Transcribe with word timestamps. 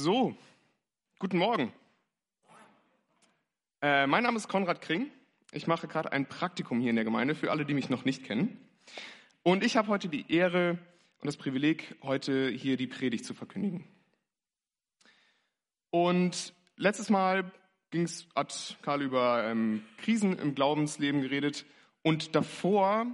So, 0.00 0.32
guten 1.18 1.38
Morgen. 1.38 1.72
Äh, 3.82 4.06
mein 4.06 4.22
Name 4.22 4.36
ist 4.36 4.46
Konrad 4.46 4.80
Kring. 4.80 5.10
Ich 5.50 5.66
mache 5.66 5.88
gerade 5.88 6.12
ein 6.12 6.26
Praktikum 6.26 6.78
hier 6.78 6.90
in 6.90 6.94
der 6.94 7.04
Gemeinde 7.04 7.34
für 7.34 7.50
alle, 7.50 7.64
die 7.64 7.74
mich 7.74 7.90
noch 7.90 8.04
nicht 8.04 8.22
kennen. 8.22 8.64
Und 9.42 9.64
ich 9.64 9.76
habe 9.76 9.88
heute 9.88 10.08
die 10.08 10.32
Ehre 10.32 10.78
und 11.20 11.26
das 11.26 11.36
Privileg, 11.36 11.96
heute 12.04 12.48
hier 12.48 12.76
die 12.76 12.86
Predigt 12.86 13.24
zu 13.24 13.34
verkündigen. 13.34 13.88
Und 15.90 16.54
letztes 16.76 17.10
Mal 17.10 17.50
ging's, 17.90 18.28
hat 18.36 18.78
Karl 18.82 19.02
über 19.02 19.48
ähm, 19.48 19.82
Krisen 19.96 20.38
im 20.38 20.54
Glaubensleben 20.54 21.22
geredet 21.22 21.66
und 22.02 22.36
davor 22.36 23.04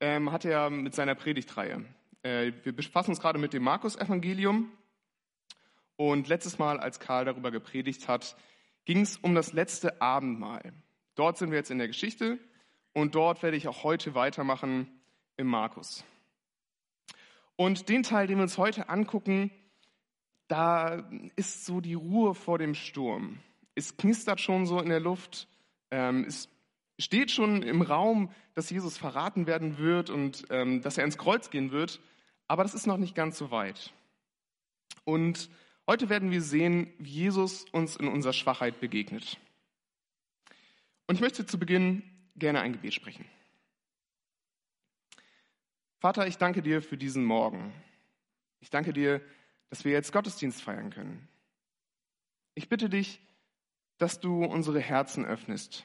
ähm, 0.00 0.30
hat 0.30 0.44
er 0.44 0.68
mit 0.68 0.94
seiner 0.94 1.14
Predigtreihe. 1.14 1.86
Äh, 2.22 2.52
wir 2.64 2.76
befassen 2.76 3.12
uns 3.12 3.20
gerade 3.20 3.38
mit 3.38 3.54
dem 3.54 3.62
Markus-Evangelium 3.62 4.70
und 5.96 6.28
letztes 6.28 6.58
Mal, 6.58 6.80
als 6.80 7.00
Karl 7.00 7.24
darüber 7.24 7.50
gepredigt 7.50 8.08
hat, 8.08 8.36
ging 8.84 9.00
es 9.00 9.16
um 9.18 9.34
das 9.34 9.52
letzte 9.52 10.00
Abendmahl. 10.00 10.72
Dort 11.14 11.38
sind 11.38 11.50
wir 11.50 11.58
jetzt 11.58 11.70
in 11.70 11.78
der 11.78 11.88
Geschichte 11.88 12.38
und 12.92 13.14
dort 13.14 13.42
werde 13.42 13.56
ich 13.56 13.68
auch 13.68 13.84
heute 13.84 14.14
weitermachen 14.14 14.88
im 15.36 15.46
Markus. 15.46 16.04
Und 17.56 17.88
den 17.88 18.02
Teil, 18.02 18.26
den 18.26 18.38
wir 18.38 18.42
uns 18.42 18.58
heute 18.58 18.88
angucken, 18.88 19.50
da 20.48 21.08
ist 21.36 21.64
so 21.64 21.80
die 21.80 21.94
Ruhe 21.94 22.34
vor 22.34 22.58
dem 22.58 22.74
Sturm. 22.74 23.38
Es 23.74 23.96
knistert 23.96 24.40
schon 24.40 24.66
so 24.66 24.80
in 24.80 24.88
der 24.88 25.00
Luft. 25.00 25.48
Ähm, 25.90 26.24
es 26.26 26.48
steht 26.98 27.30
schon 27.30 27.62
im 27.62 27.82
Raum, 27.82 28.30
dass 28.54 28.70
Jesus 28.70 28.98
verraten 28.98 29.46
werden 29.46 29.78
wird 29.78 30.10
und 30.10 30.44
ähm, 30.50 30.82
dass 30.82 30.98
er 30.98 31.04
ins 31.04 31.18
Kreuz 31.18 31.50
gehen 31.50 31.70
wird. 31.72 32.00
Aber 32.48 32.62
das 32.62 32.74
ist 32.74 32.86
noch 32.86 32.98
nicht 32.98 33.14
ganz 33.14 33.38
so 33.38 33.50
weit. 33.50 33.92
Und 35.04 35.48
Heute 35.86 36.08
werden 36.08 36.30
wir 36.30 36.42
sehen, 36.42 36.92
wie 36.98 37.10
Jesus 37.10 37.64
uns 37.72 37.96
in 37.96 38.08
unserer 38.08 38.32
Schwachheit 38.32 38.80
begegnet. 38.80 39.38
Und 41.06 41.16
ich 41.16 41.20
möchte 41.20 41.44
zu 41.44 41.58
Beginn 41.58 42.02
gerne 42.36 42.60
ein 42.60 42.72
Gebet 42.72 42.94
sprechen. 42.94 43.24
Vater, 45.98 46.26
ich 46.26 46.38
danke 46.38 46.62
dir 46.62 46.82
für 46.82 46.96
diesen 46.96 47.24
Morgen. 47.24 47.72
Ich 48.60 48.70
danke 48.70 48.92
dir, 48.92 49.20
dass 49.70 49.84
wir 49.84 49.92
jetzt 49.92 50.12
Gottesdienst 50.12 50.62
feiern 50.62 50.90
können. 50.90 51.28
Ich 52.54 52.68
bitte 52.68 52.88
dich, 52.88 53.20
dass 53.98 54.20
du 54.20 54.44
unsere 54.44 54.80
Herzen 54.80 55.24
öffnest 55.24 55.84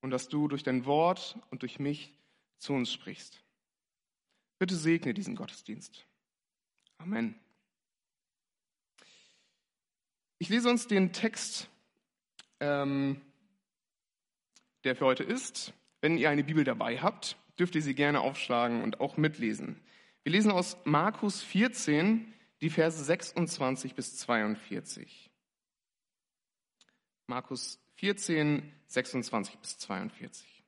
und 0.00 0.10
dass 0.10 0.28
du 0.28 0.48
durch 0.48 0.62
dein 0.62 0.84
Wort 0.84 1.38
und 1.50 1.62
durch 1.62 1.78
mich 1.78 2.12
zu 2.58 2.72
uns 2.72 2.92
sprichst. 2.92 3.42
Bitte 4.58 4.74
segne 4.76 5.14
diesen 5.14 5.36
Gottesdienst. 5.36 6.06
Amen. 6.98 7.38
Ich 10.38 10.48
lese 10.48 10.70
uns 10.70 10.86
den 10.86 11.12
Text, 11.12 11.68
ähm, 12.60 13.20
der 14.84 14.94
für 14.94 15.06
heute 15.06 15.24
ist. 15.24 15.72
Wenn 16.00 16.16
ihr 16.16 16.30
eine 16.30 16.44
Bibel 16.44 16.62
dabei 16.62 16.98
habt, 17.00 17.36
dürft 17.58 17.74
ihr 17.74 17.82
sie 17.82 17.94
gerne 17.94 18.20
aufschlagen 18.20 18.82
und 18.82 19.00
auch 19.00 19.16
mitlesen. 19.16 19.80
Wir 20.22 20.32
lesen 20.32 20.52
aus 20.52 20.76
Markus 20.84 21.42
14 21.42 22.32
die 22.60 22.70
Verse 22.70 23.02
26 23.02 23.94
bis 23.94 24.16
42. 24.18 25.30
Markus 27.26 27.80
14, 27.96 28.72
26 28.86 29.58
bis 29.58 29.78
42. 29.78 30.64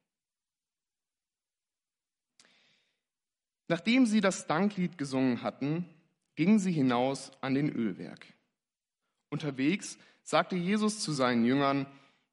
Nachdem 3.68 4.04
sie 4.06 4.20
das 4.20 4.48
Danklied 4.48 4.98
gesungen 4.98 5.42
hatten, 5.42 5.88
gingen 6.34 6.58
sie 6.58 6.72
hinaus 6.72 7.30
an 7.40 7.54
den 7.54 7.70
Ölberg. 7.70 8.26
Unterwegs 9.30 9.98
sagte 10.22 10.56
Jesus 10.56 11.00
zu 11.00 11.12
seinen 11.12 11.44
Jüngern, 11.44 11.86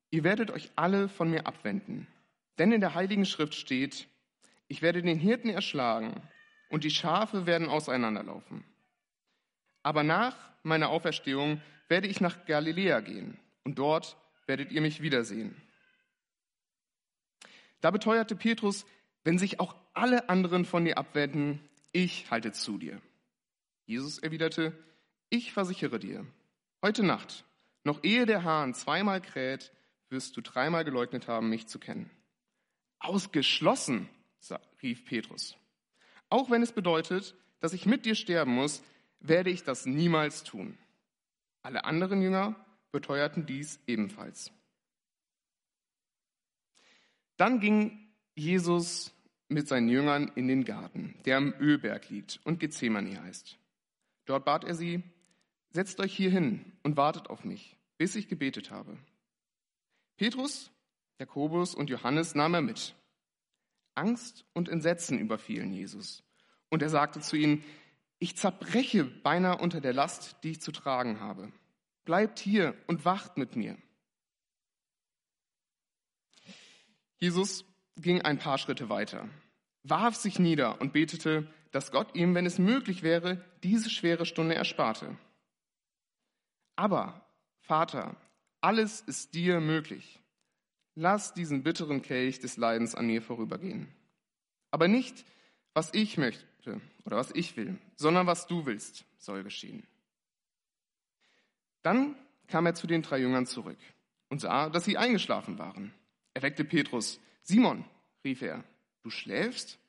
ihr 0.09 0.24
werdet 0.24 0.52
euch 0.52 0.72
alle 0.75 1.09
von 1.09 1.30
mir 1.30 1.47
abwenden. 1.47 2.08
Denn 2.58 2.72
in 2.72 2.81
der 2.81 2.96
Heiligen 2.96 3.25
Schrift 3.25 3.56
steht, 3.56 4.08
ich 4.68 4.81
werde 4.81 5.02
den 5.02 5.19
Hirten 5.19 5.50
erschlagen 5.50 6.22
und 6.69 6.84
die 6.84 6.91
Schafe 6.91 7.46
werden 7.46 7.69
auseinanderlaufen. 7.69 8.66
Aber 9.84 10.03
nach 10.03 10.36
meiner 10.63 10.90
Auferstehung 10.90 11.62
werde 11.88 12.07
ich 12.07 12.19
nach 12.19 12.46
Galiläa 12.46 13.00
gehen 13.00 13.40
und 13.63 13.80
dort 13.80 14.18
werdet 14.47 14.72
ihr 14.72 14.81
mich 14.81 15.02
wiedersehen. 15.02 15.56
Da 17.80 17.91
beteuerte 17.91 18.36
Petrus, 18.36 18.86
wenn 19.24 19.38
sich 19.38 19.59
auch 19.59 19.75
alle 19.94 20.30
anderen 20.30 20.66
von 20.66 20.84
dir 20.84 20.97
abwenden, 20.97 21.62
ich 21.91 22.30
halte 22.31 22.52
zu 22.52 22.78
dir. 22.78 23.02
Jesus 23.86 24.19
erwiderte, 24.19 24.74
ich 25.30 25.53
versichere 25.53 26.00
dir, 26.00 26.25
Heute 26.83 27.01
Nacht, 27.03 27.43
noch 27.83 28.03
ehe 28.03 28.27
der 28.27 28.43
Hahn 28.43 28.75
zweimal 28.75 29.19
kräht, 29.19 29.71
wirst 30.09 30.38
du 30.38 30.41
dreimal 30.41 30.85
geleugnet 30.85 31.27
haben, 31.27 31.49
mich 31.49 31.67
zu 31.67 31.79
kennen. 31.79 32.11
Ausgeschlossen, 32.99 34.07
rief 34.83 35.03
Petrus. 35.05 35.57
Auch 36.29 36.51
wenn 36.51 36.61
es 36.61 36.71
bedeutet, 36.71 37.35
dass 37.59 37.73
ich 37.73 37.88
mit 37.88 38.05
dir 38.05 38.13
sterben 38.13 38.53
muss, 38.53 38.83
werde 39.19 39.49
ich 39.49 39.63
das 39.63 39.88
niemals 39.88 40.43
tun. 40.43 40.77
Alle 41.63 41.85
anderen 41.85 42.21
Jünger 42.21 42.55
beteuerten 42.91 43.47
dies 43.47 43.79
ebenfalls. 43.88 44.51
Dann 47.38 47.59
ging 47.59 48.13
Jesus 48.35 49.13
mit 49.47 49.67
seinen 49.67 49.89
Jüngern 49.89 50.31
in 50.35 50.47
den 50.47 50.63
Garten, 50.63 51.19
der 51.25 51.38
am 51.38 51.53
Ölberg 51.59 52.09
liegt 52.09 52.39
und 52.44 52.59
Gethsemane 52.59 53.21
heißt. 53.21 53.57
Dort 54.25 54.45
bat 54.45 54.63
er 54.63 54.75
sie, 54.75 55.03
setzt 55.77 55.99
euch 55.99 56.15
hier 56.15 56.31
hin 56.31 56.65
und 56.81 56.97
wartet 56.97 57.29
auf 57.29 57.43
mich, 57.43 57.77
bis 57.99 58.15
ich 58.15 58.27
gebetet 58.27 58.71
habe. 58.71 58.97
Petrus, 60.17 60.71
Jakobus 61.19 61.75
und 61.75 61.91
Johannes 61.91 62.33
nahm 62.33 62.55
er 62.55 62.63
mit. 62.63 62.95
Angst 63.93 64.43
und 64.53 64.69
Entsetzen 64.69 65.19
überfielen 65.19 65.71
Jesus. 65.71 66.23
Und 66.69 66.81
er 66.81 66.89
sagte 66.89 67.19
zu 67.19 67.35
ihnen, 67.35 67.63
ich 68.17 68.35
zerbreche 68.35 69.03
beinahe 69.03 69.59
unter 69.59 69.79
der 69.79 69.93
Last, 69.93 70.38
die 70.41 70.49
ich 70.49 70.61
zu 70.61 70.71
tragen 70.71 71.19
habe. 71.19 71.51
Bleibt 72.05 72.39
hier 72.39 72.73
und 72.88 73.05
wacht 73.05 73.38
mit 73.38 73.55
mir. 73.55 73.77
Jesus 77.19 77.65
ging 77.97 78.23
ein 78.23 78.39
paar 78.39 78.57
Schritte 78.57 78.89
weiter, 78.89 79.29
warf 79.83 80.15
sich 80.15 80.39
nieder 80.39 80.81
und 80.81 80.91
betete, 80.91 81.47
dass 81.69 81.91
Gott 81.91 82.15
ihm, 82.15 82.33
wenn 82.33 82.47
es 82.47 82.57
möglich 82.57 83.03
wäre, 83.03 83.45
diese 83.61 83.91
schwere 83.91 84.25
Stunde 84.25 84.55
ersparte. 84.55 85.15
Aber, 86.77 87.25
Vater, 87.59 88.15
alles 88.61 89.01
ist 89.01 89.33
dir 89.33 89.59
möglich. 89.59 90.21
Lass 90.95 91.33
diesen 91.33 91.63
bitteren 91.63 92.01
Kelch 92.01 92.39
des 92.39 92.55
Leidens 92.55 92.95
an 92.95 93.07
mir 93.07 93.21
vorübergehen. 93.21 93.88
Aber 94.71 94.88
nicht, 94.88 95.25
was 95.73 95.93
ich 95.93 96.17
möchte 96.17 96.45
oder 97.05 97.17
was 97.17 97.31
ich 97.31 97.57
will, 97.57 97.77
sondern 97.95 98.27
was 98.27 98.47
du 98.47 98.65
willst, 98.65 99.05
soll 99.17 99.43
geschehen. 99.43 99.85
Dann 101.81 102.15
kam 102.47 102.65
er 102.65 102.75
zu 102.75 102.88
den 102.88 103.01
drei 103.01 103.19
Jüngern 103.19 103.47
zurück 103.47 103.77
und 104.29 104.39
sah, 104.39 104.69
dass 104.69 104.85
sie 104.85 104.97
eingeschlafen 104.97 105.57
waren. 105.57 105.94
Er 106.33 106.44
weckte 106.44 106.63
Petrus. 106.63 107.19
Simon, 107.41 107.85
rief 108.23 108.41
er, 108.41 108.63
du 109.01 109.09
schläfst? 109.09 109.79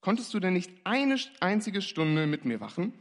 Konntest 0.00 0.32
du 0.34 0.38
denn 0.38 0.52
nicht 0.52 0.70
eine 0.84 1.18
einzige 1.40 1.82
Stunde 1.82 2.26
mit 2.26 2.44
mir 2.44 2.60
wachen? 2.60 2.92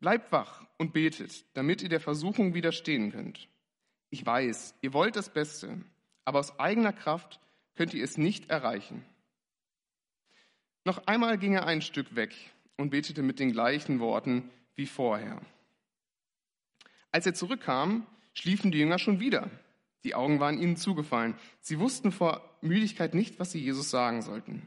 Bleibt 0.00 0.32
wach 0.32 0.66
und 0.80 0.94
betet, 0.94 1.44
damit 1.52 1.82
ihr 1.82 1.90
der 1.90 2.00
Versuchung 2.00 2.54
widerstehen 2.54 3.12
könnt. 3.12 3.48
Ich 4.08 4.24
weiß, 4.24 4.76
ihr 4.80 4.94
wollt 4.94 5.14
das 5.14 5.28
Beste, 5.28 5.78
aber 6.24 6.38
aus 6.38 6.58
eigener 6.58 6.94
Kraft 6.94 7.38
könnt 7.74 7.92
ihr 7.92 8.02
es 8.02 8.16
nicht 8.16 8.48
erreichen. 8.48 9.04
Noch 10.86 11.06
einmal 11.06 11.36
ging 11.36 11.52
er 11.52 11.66
ein 11.66 11.82
Stück 11.82 12.16
weg 12.16 12.34
und 12.78 12.88
betete 12.88 13.20
mit 13.20 13.40
den 13.40 13.52
gleichen 13.52 14.00
Worten 14.00 14.48
wie 14.74 14.86
vorher. 14.86 15.42
Als 17.12 17.26
er 17.26 17.34
zurückkam, 17.34 18.06
schliefen 18.32 18.72
die 18.72 18.78
Jünger 18.78 18.98
schon 18.98 19.20
wieder. 19.20 19.50
Die 20.04 20.14
Augen 20.14 20.40
waren 20.40 20.58
ihnen 20.58 20.76
zugefallen. 20.76 21.34
Sie 21.60 21.78
wussten 21.78 22.10
vor 22.10 22.42
Müdigkeit 22.62 23.12
nicht, 23.12 23.38
was 23.38 23.52
sie 23.52 23.60
Jesus 23.60 23.90
sagen 23.90 24.22
sollten. 24.22 24.66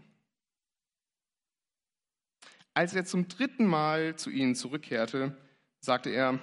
Als 2.76 2.94
er 2.94 3.04
zum 3.04 3.28
dritten 3.28 3.66
Mal 3.66 4.16
zu 4.16 4.30
ihnen 4.30 4.54
zurückkehrte, 4.54 5.36
sagte 5.84 6.10
er, 6.10 6.40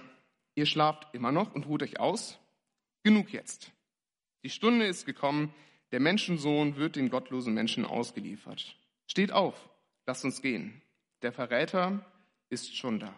ihr 0.54 0.66
schlaft 0.66 1.14
immer 1.14 1.32
noch 1.32 1.54
und 1.54 1.66
ruht 1.66 1.82
euch 1.82 1.98
aus? 1.98 2.38
Genug 3.02 3.32
jetzt. 3.32 3.72
Die 4.44 4.50
Stunde 4.50 4.86
ist 4.86 5.06
gekommen, 5.06 5.54
der 5.92 6.00
Menschensohn 6.00 6.76
wird 6.76 6.96
den 6.96 7.08
gottlosen 7.08 7.54
Menschen 7.54 7.86
ausgeliefert. 7.86 8.76
Steht 9.06 9.32
auf, 9.32 9.70
lasst 10.06 10.24
uns 10.24 10.42
gehen. 10.42 10.82
Der 11.22 11.32
Verräter 11.32 12.04
ist 12.50 12.76
schon 12.76 13.00
da. 13.00 13.14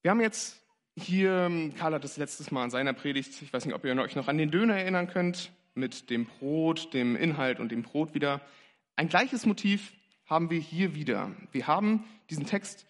Wir 0.00 0.12
haben 0.12 0.20
jetzt 0.22 0.67
hier, 0.98 1.72
Karl 1.78 1.94
hat 1.94 2.04
das 2.04 2.16
letztes 2.16 2.50
Mal 2.50 2.64
in 2.64 2.70
seiner 2.70 2.92
Predigt, 2.92 3.40
ich 3.42 3.52
weiß 3.52 3.64
nicht, 3.64 3.74
ob 3.74 3.84
ihr 3.84 3.96
euch 3.96 4.16
noch 4.16 4.28
an 4.28 4.38
den 4.38 4.50
Döner 4.50 4.76
erinnern 4.76 5.08
könnt, 5.08 5.52
mit 5.74 6.10
dem 6.10 6.26
Brot, 6.26 6.92
dem 6.92 7.16
Inhalt 7.16 7.60
und 7.60 7.70
dem 7.70 7.82
Brot 7.82 8.14
wieder. 8.14 8.40
Ein 8.96 9.08
gleiches 9.08 9.46
Motiv 9.46 9.92
haben 10.26 10.50
wir 10.50 10.58
hier 10.58 10.94
wieder. 10.94 11.30
Wir 11.52 11.66
haben 11.66 12.04
diesen 12.30 12.46
Text 12.46 12.86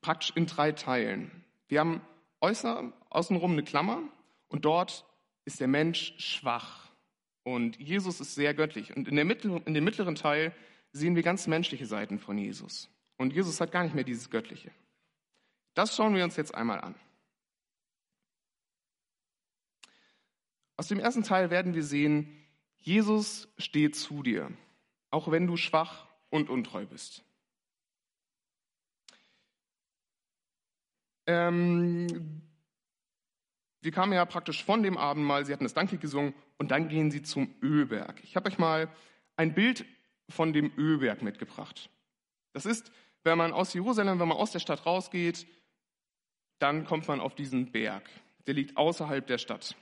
praktisch 0.00 0.32
in 0.34 0.46
drei 0.46 0.72
Teilen. 0.72 1.30
Wir 1.68 1.80
haben 1.80 2.00
äußer, 2.40 2.92
außenrum 3.10 3.52
eine 3.52 3.62
Klammer 3.62 4.02
und 4.48 4.64
dort 4.64 5.04
ist 5.44 5.60
der 5.60 5.68
Mensch 5.68 6.14
schwach 6.18 6.88
und 7.42 7.78
Jesus 7.78 8.20
ist 8.20 8.34
sehr 8.34 8.52
göttlich. 8.52 8.94
Und 8.94 9.08
in, 9.08 9.16
der 9.16 9.24
Mittel, 9.24 9.62
in 9.64 9.74
dem 9.74 9.84
mittleren 9.84 10.14
Teil 10.14 10.52
sehen 10.92 11.16
wir 11.16 11.22
ganz 11.22 11.46
menschliche 11.46 11.86
Seiten 11.86 12.18
von 12.18 12.36
Jesus. 12.36 12.90
Und 13.16 13.32
Jesus 13.32 13.60
hat 13.60 13.72
gar 13.72 13.84
nicht 13.84 13.94
mehr 13.94 14.04
dieses 14.04 14.30
Göttliche. 14.30 14.70
Das 15.74 15.96
schauen 15.96 16.14
wir 16.14 16.24
uns 16.24 16.36
jetzt 16.36 16.54
einmal 16.54 16.80
an. 16.80 16.94
Aus 20.78 20.86
dem 20.86 21.00
ersten 21.00 21.24
Teil 21.24 21.50
werden 21.50 21.74
wir 21.74 21.82
sehen, 21.82 22.46
Jesus 22.76 23.48
steht 23.58 23.96
zu 23.96 24.22
dir, 24.22 24.52
auch 25.10 25.28
wenn 25.28 25.48
du 25.48 25.56
schwach 25.56 26.06
und 26.30 26.48
untreu 26.48 26.86
bist. 26.86 27.24
Ähm, 31.26 32.42
wir 33.80 33.90
kamen 33.90 34.12
ja 34.12 34.24
praktisch 34.24 34.64
von 34.64 34.84
dem 34.84 34.96
Abendmahl, 34.96 35.44
sie 35.44 35.52
hatten 35.52 35.64
das 35.64 35.74
Danklied 35.74 36.00
gesungen 36.00 36.32
und 36.58 36.70
dann 36.70 36.88
gehen 36.88 37.10
sie 37.10 37.22
zum 37.22 37.52
Ölberg. 37.60 38.22
Ich 38.22 38.36
habe 38.36 38.48
euch 38.48 38.58
mal 38.58 38.88
ein 39.36 39.54
Bild 39.54 39.84
von 40.28 40.52
dem 40.52 40.72
Ölberg 40.78 41.22
mitgebracht. 41.22 41.90
Das 42.52 42.66
ist, 42.66 42.92
wenn 43.24 43.36
man 43.36 43.52
aus 43.52 43.74
Jerusalem, 43.74 44.20
wenn 44.20 44.28
man 44.28 44.38
aus 44.38 44.52
der 44.52 44.60
Stadt 44.60 44.86
rausgeht, 44.86 45.48
dann 46.60 46.84
kommt 46.84 47.08
man 47.08 47.18
auf 47.18 47.34
diesen 47.34 47.72
Berg. 47.72 48.08
Der 48.46 48.54
liegt 48.54 48.76
außerhalb 48.76 49.26
der 49.26 49.38
Stadt. 49.38 49.74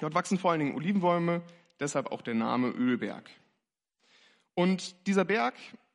Dort 0.00 0.14
wachsen 0.14 0.38
vor 0.38 0.50
allen 0.50 0.60
Dingen 0.60 0.74
Olivenbäume, 0.74 1.42
deshalb 1.80 2.12
auch 2.12 2.22
der 2.22 2.34
Name 2.34 2.68
Ölberg. 2.68 3.28
Und 4.54 5.06
dieser 5.06 5.24
Berg 5.24 5.54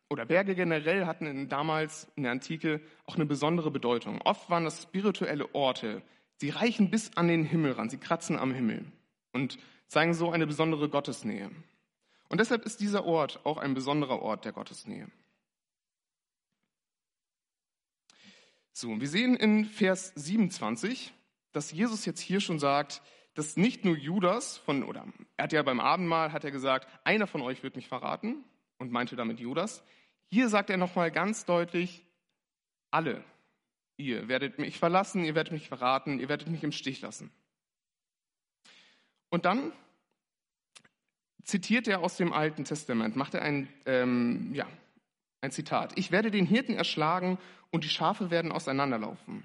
oder 0.10 0.26
Berge 0.26 0.56
generell 0.56 1.06
hatten 1.06 1.50
damals 1.50 2.08
in 2.16 2.24
der 2.24 2.32
Antike 2.32 2.82
auch 3.06 3.16
eine 3.16 3.26
besondere 3.26 3.72
Bedeutung. 3.72 4.22
Oft 4.22 4.50
waren 4.50 4.64
das 4.64 4.84
spirituelle 4.84 5.54
Orte. 5.56 6.02
Sie 6.38 6.50
reichen 6.50 6.90
bis 6.90 7.16
an 7.18 7.28
den 7.28 7.44
Himmel 7.46 7.74
ran, 7.74 7.90
sie 7.90 7.98
kratzen 7.98 8.38
am 8.38 8.54
Himmel 8.54 8.86
und 9.32 9.58
zeigen 9.88 10.14
so 10.14 10.32
eine 10.32 10.48
besondere 10.48 10.90
Gottesnähe. 10.90 11.50
Und 12.30 12.40
deshalb 12.40 12.66
ist 12.66 12.80
dieser 12.80 13.06
Ort 13.06 13.46
auch 13.46 13.58
ein 13.58 13.74
besonderer 13.74 14.22
Ort 14.22 14.46
der 14.46 14.54
Gottesnähe. 14.54 15.08
So, 18.72 19.00
wir 19.00 19.08
sehen 19.08 19.36
in 19.36 19.66
Vers 19.66 20.14
27, 20.16 21.14
dass 21.52 21.72
Jesus 21.72 22.06
jetzt 22.06 22.20
hier 22.20 22.40
schon 22.40 22.58
sagt, 22.58 23.04
dass 23.34 23.58
nicht 23.58 23.84
nur 23.86 23.98
Judas 23.98 24.58
von, 24.58 24.84
oder 24.84 25.06
er 25.38 25.44
hat 25.46 25.54
ja 25.54 25.64
beim 25.64 25.80
Abendmahl, 25.80 26.32
hat 26.32 26.44
er 26.44 26.52
gesagt, 26.52 26.88
einer 27.04 27.28
von 27.28 27.42
euch 27.42 27.64
wird 27.64 27.76
mich 27.76 27.88
verraten 27.88 28.44
und 28.78 28.92
meinte 28.92 29.16
damit 29.16 29.40
Judas. 29.40 29.84
Hier 30.30 30.50
sagt 30.50 30.70
er 30.70 30.78
nochmal 30.78 31.12
ganz 31.12 31.46
deutlich, 31.46 32.06
alle, 32.92 33.24
ihr 33.98 34.28
werdet 34.28 34.60
mich 34.60 34.78
verlassen, 34.78 35.24
ihr 35.24 35.36
werdet 35.36 35.54
mich 35.54 35.68
verraten, 35.68 36.20
ihr 36.20 36.30
werdet 36.30 36.48
mich 36.48 36.64
im 36.64 36.72
Stich 36.72 37.02
lassen. 37.02 37.32
Und 39.30 39.46
dann 39.46 39.72
zitiert 41.44 41.88
er 41.88 42.02
aus 42.02 42.18
dem 42.18 42.34
Alten 42.34 42.66
Testament, 42.66 43.16
macht 43.16 43.34
er 43.34 43.42
ein, 43.42 43.68
ähm, 43.86 44.54
ja, 44.54 44.68
ein 45.42 45.52
Zitat. 45.52 45.98
Ich 45.98 46.12
werde 46.12 46.32
den 46.32 46.46
Hirten 46.46 46.76
erschlagen 46.76 47.38
und 47.72 47.84
die 47.84 47.90
Schafe 47.90 48.30
werden 48.30 48.52
auseinanderlaufen. 48.52 49.44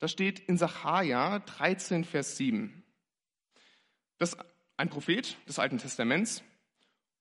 Das 0.00 0.10
steht 0.10 0.40
in 0.40 0.56
Sacharja 0.56 1.38
13, 1.40 2.04
Vers 2.04 2.36
7. 2.36 2.79
Das 4.20 4.34
ist 4.34 4.44
ein 4.76 4.90
Prophet 4.90 5.36
des 5.48 5.58
Alten 5.58 5.78
Testaments 5.78 6.44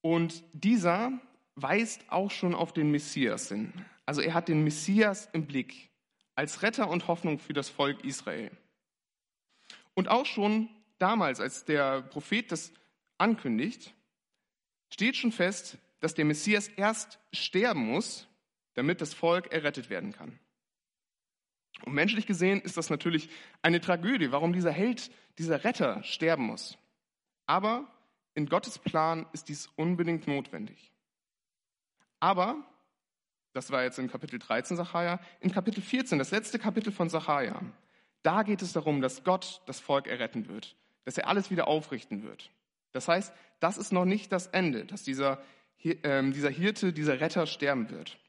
und 0.01 0.43
dieser 0.51 1.13
weist 1.55 2.03
auch 2.09 2.29
schon 2.29 2.53
auf 2.53 2.73
den 2.73 2.91
Messias 2.91 3.47
hin. 3.47 3.73
Also 4.05 4.19
er 4.19 4.33
hat 4.33 4.49
den 4.49 4.65
Messias 4.65 5.29
im 5.31 5.47
Blick 5.47 5.89
als 6.35 6.61
Retter 6.61 6.89
und 6.89 7.07
Hoffnung 7.07 7.39
für 7.39 7.53
das 7.53 7.69
Volk 7.69 8.03
Israel. 8.03 8.51
Und 9.93 10.09
auch 10.09 10.25
schon 10.25 10.69
damals, 10.97 11.39
als 11.39 11.63
der 11.63 12.01
Prophet 12.01 12.51
das 12.51 12.73
ankündigt, 13.17 13.93
steht 14.93 15.15
schon 15.15 15.31
fest, 15.31 15.77
dass 16.01 16.15
der 16.15 16.25
Messias 16.25 16.67
erst 16.67 17.17
sterben 17.31 17.85
muss, 17.85 18.27
damit 18.73 18.99
das 18.99 19.13
Volk 19.13 19.53
errettet 19.53 19.89
werden 19.89 20.11
kann. 20.11 20.37
Und 21.85 21.93
menschlich 21.93 22.25
gesehen 22.25 22.59
ist 22.59 22.75
das 22.75 22.89
natürlich 22.89 23.29
eine 23.61 23.79
Tragödie, 23.79 24.33
warum 24.33 24.51
dieser 24.51 24.71
Held, 24.71 25.11
dieser 25.37 25.63
Retter 25.63 26.03
sterben 26.03 26.43
muss. 26.43 26.77
Aber 27.49 27.87
in 28.35 28.45
Gottes 28.45 28.77
Plan 28.77 29.25
ist 29.33 29.49
dies 29.49 29.71
unbedingt 29.75 30.27
notwendig. 30.27 30.93
Aber, 32.19 32.63
das 33.53 33.71
war 33.71 33.81
jetzt 33.81 33.97
in 33.97 34.07
Kapitel 34.07 34.37
13 34.37 34.77
Sacharja, 34.77 35.19
in 35.39 35.51
Kapitel 35.51 35.81
14, 35.81 36.19
das 36.19 36.29
letzte 36.29 36.59
Kapitel 36.59 36.93
von 36.93 37.09
Sacharja, 37.09 37.59
da 38.21 38.43
geht 38.43 38.61
es 38.61 38.73
darum, 38.73 39.01
dass 39.01 39.23
Gott 39.23 39.63
das 39.65 39.79
Volk 39.79 40.05
erretten 40.05 40.47
wird, 40.47 40.75
dass 41.05 41.17
er 41.17 41.27
alles 41.27 41.49
wieder 41.49 41.67
aufrichten 41.67 42.21
wird. 42.21 42.51
Das 42.91 43.07
heißt, 43.07 43.33
das 43.59 43.79
ist 43.79 43.91
noch 43.91 44.05
nicht 44.05 44.31
das 44.31 44.45
Ende, 44.45 44.85
dass 44.85 45.01
dieser, 45.01 45.41
äh, 45.79 46.29
dieser 46.29 46.51
Hirte, 46.51 46.93
dieser 46.93 47.19
Retter 47.19 47.47
sterben 47.47 47.89
wird. 47.89 48.19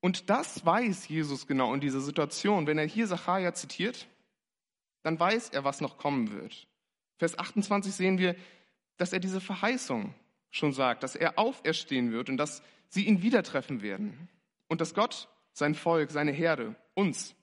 Und 0.00 0.28
das 0.28 0.66
weiß 0.66 1.08
Jesus 1.08 1.46
genau 1.46 1.72
in 1.72 1.80
dieser 1.80 2.02
Situation. 2.02 2.66
Wenn 2.66 2.76
er 2.76 2.86
hier 2.86 3.06
Sacharja 3.06 3.54
zitiert, 3.54 4.08
dann 5.04 5.18
weiß 5.18 5.48
er, 5.48 5.64
was 5.64 5.80
noch 5.80 5.96
kommen 5.96 6.32
wird. 6.32 6.66
Vers 7.20 7.38
28 7.38 7.92
sehen 7.92 8.16
wir, 8.16 8.34
dass 8.96 9.12
er 9.12 9.20
diese 9.20 9.42
Verheißung 9.42 10.14
schon 10.50 10.72
sagt, 10.72 11.02
dass 11.02 11.14
er 11.14 11.38
auferstehen 11.38 12.12
wird 12.12 12.30
und 12.30 12.38
dass 12.38 12.62
sie 12.88 13.04
ihn 13.04 13.20
wieder 13.20 13.42
treffen 13.42 13.82
werden 13.82 14.30
und 14.68 14.80
dass 14.80 14.94
Gott 14.94 15.28
sein 15.52 15.74
Volk, 15.74 16.10
seine 16.12 16.32
Herde, 16.32 16.76
uns 16.94 17.34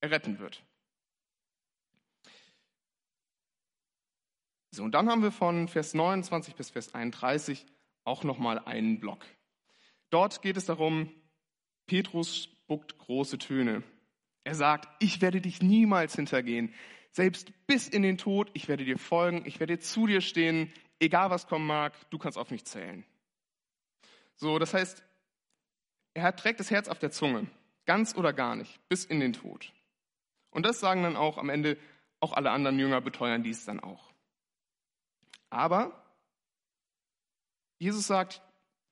erretten 0.00 0.38
wird. 0.38 0.62
So, 4.70 4.84
und 4.84 4.92
dann 4.92 5.10
haben 5.10 5.24
wir 5.24 5.32
von 5.32 5.66
Vers 5.66 5.94
29 5.94 6.54
bis 6.54 6.70
Vers 6.70 6.94
31 6.94 7.66
auch 8.04 8.22
nochmal 8.22 8.60
einen 8.60 9.00
Block. 9.00 9.26
Dort 10.10 10.42
geht 10.42 10.56
es 10.56 10.66
darum, 10.66 11.12
Petrus 11.86 12.44
spuckt 12.44 12.98
große 12.98 13.38
Töne. 13.38 13.82
Er 14.44 14.54
sagt, 14.54 14.88
ich 15.02 15.20
werde 15.20 15.40
dich 15.40 15.60
niemals 15.60 16.14
hintergehen 16.14 16.72
selbst 17.14 17.52
bis 17.68 17.86
in 17.86 18.02
den 18.02 18.18
Tod, 18.18 18.50
ich 18.54 18.66
werde 18.66 18.84
dir 18.84 18.98
folgen, 18.98 19.44
ich 19.46 19.60
werde 19.60 19.78
zu 19.78 20.08
dir 20.08 20.20
stehen, 20.20 20.72
egal 20.98 21.30
was 21.30 21.46
kommen 21.46 21.64
mag, 21.64 21.94
du 22.10 22.18
kannst 22.18 22.36
auf 22.36 22.50
mich 22.50 22.64
zählen. 22.64 23.04
So, 24.34 24.58
das 24.58 24.74
heißt, 24.74 25.04
er 26.14 26.34
trägt 26.34 26.58
das 26.58 26.72
Herz 26.72 26.88
auf 26.88 26.98
der 26.98 27.12
Zunge, 27.12 27.46
ganz 27.86 28.16
oder 28.16 28.32
gar 28.32 28.56
nicht, 28.56 28.80
bis 28.88 29.04
in 29.04 29.20
den 29.20 29.32
Tod. 29.32 29.72
Und 30.50 30.66
das 30.66 30.80
sagen 30.80 31.04
dann 31.04 31.14
auch 31.14 31.38
am 31.38 31.50
Ende, 31.50 31.78
auch 32.18 32.32
alle 32.32 32.50
anderen 32.50 32.80
Jünger 32.80 33.00
beteuern 33.00 33.44
dies 33.44 33.64
dann 33.64 33.78
auch. 33.78 34.12
Aber 35.50 36.04
Jesus 37.78 38.08
sagt, 38.08 38.42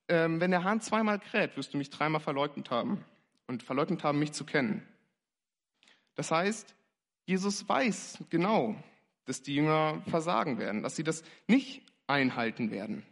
ähm, 0.07 0.41
wenn 0.41 0.53
der 0.53 0.63
Hahn 0.63 0.81
zweimal 0.81 1.19
kräht, 1.19 1.57
wirst 1.57 1.75
du 1.75 1.79
mich 1.79 1.91
dreimal 1.91 2.21
verleugnet 2.21 2.71
haben 2.71 3.05
und 3.49 3.65
verleugnet 3.65 4.05
haben, 4.05 4.21
mich 4.21 4.33
zu 4.33 4.45
kennen. 4.45 4.87
Das 6.15 6.31
heißt, 6.31 6.77
Jesus 7.25 7.69
weiß 7.69 8.25
genau, 8.31 8.75
dass 9.25 9.43
die 9.43 9.55
Jünger 9.55 10.03
versagen 10.09 10.59
werden, 10.59 10.83
dass 10.83 10.97
sie 10.97 11.05
das 11.05 11.23
nicht 11.47 11.83
einhalten 12.07 12.71
werden. 12.71 13.05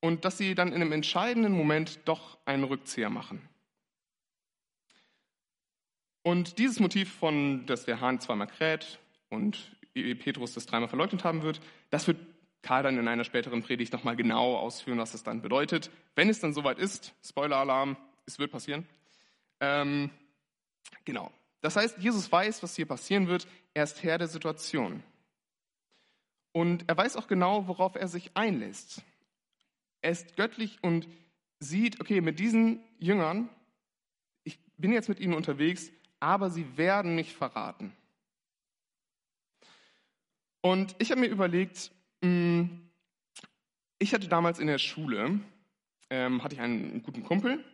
Und 0.00 0.24
dass 0.24 0.38
sie 0.38 0.54
dann 0.54 0.68
in 0.68 0.74
einem 0.74 0.92
entscheidenden 0.92 1.52
Moment 1.52 2.00
doch 2.04 2.38
einen 2.44 2.64
Rückzieher 2.64 3.10
machen. 3.10 3.40
Und 6.22 6.58
dieses 6.58 6.80
Motiv 6.80 7.12
von, 7.12 7.66
dass 7.66 7.84
der 7.84 8.00
Hahn 8.00 8.20
zweimal 8.20 8.46
kräht 8.46 8.98
und 9.28 9.76
Petrus 9.92 10.54
das 10.54 10.66
dreimal 10.66 10.88
verleugnet 10.88 11.24
haben 11.24 11.42
wird, 11.42 11.60
das 11.90 12.06
wird 12.06 12.18
Karl 12.62 12.82
dann 12.82 12.98
in 12.98 13.06
einer 13.08 13.24
späteren 13.24 13.62
Predigt 13.62 13.92
nochmal 13.92 14.16
genau 14.16 14.56
ausführen, 14.56 14.98
was 14.98 15.12
das 15.12 15.22
dann 15.22 15.42
bedeutet. 15.42 15.90
Wenn 16.14 16.30
es 16.30 16.40
dann 16.40 16.54
soweit 16.54 16.78
ist, 16.78 17.14
Spoiler-Alarm, 17.22 17.96
es 18.26 18.38
wird 18.38 18.50
passieren. 18.50 18.86
Ähm, 19.60 20.10
genau. 21.04 21.30
Das 21.64 21.76
heißt, 21.76 21.96
Jesus 21.96 22.30
weiß, 22.30 22.62
was 22.62 22.76
hier 22.76 22.84
passieren 22.84 23.26
wird. 23.26 23.48
Er 23.72 23.84
ist 23.84 24.02
Herr 24.02 24.18
der 24.18 24.28
Situation. 24.28 25.02
Und 26.52 26.84
er 26.88 26.94
weiß 26.94 27.16
auch 27.16 27.26
genau, 27.26 27.66
worauf 27.66 27.94
er 27.94 28.06
sich 28.06 28.32
einlässt. 28.34 29.02
Er 30.02 30.10
ist 30.10 30.36
göttlich 30.36 30.76
und 30.82 31.08
sieht, 31.60 32.02
okay, 32.02 32.20
mit 32.20 32.38
diesen 32.38 32.80
Jüngern, 32.98 33.48
ich 34.42 34.58
bin 34.76 34.92
jetzt 34.92 35.08
mit 35.08 35.20
ihnen 35.20 35.32
unterwegs, 35.32 35.90
aber 36.20 36.50
sie 36.50 36.76
werden 36.76 37.14
mich 37.14 37.32
verraten. 37.32 37.96
Und 40.60 40.94
ich 40.98 41.12
habe 41.12 41.22
mir 41.22 41.28
überlegt, 41.28 41.92
hm, 42.22 42.90
ich 43.98 44.12
hatte 44.12 44.28
damals 44.28 44.58
in 44.58 44.66
der 44.66 44.76
Schule, 44.76 45.40
ähm, 46.10 46.44
hatte 46.44 46.56
ich 46.56 46.60
einen 46.60 47.02
guten 47.02 47.24
Kumpel 47.24 47.64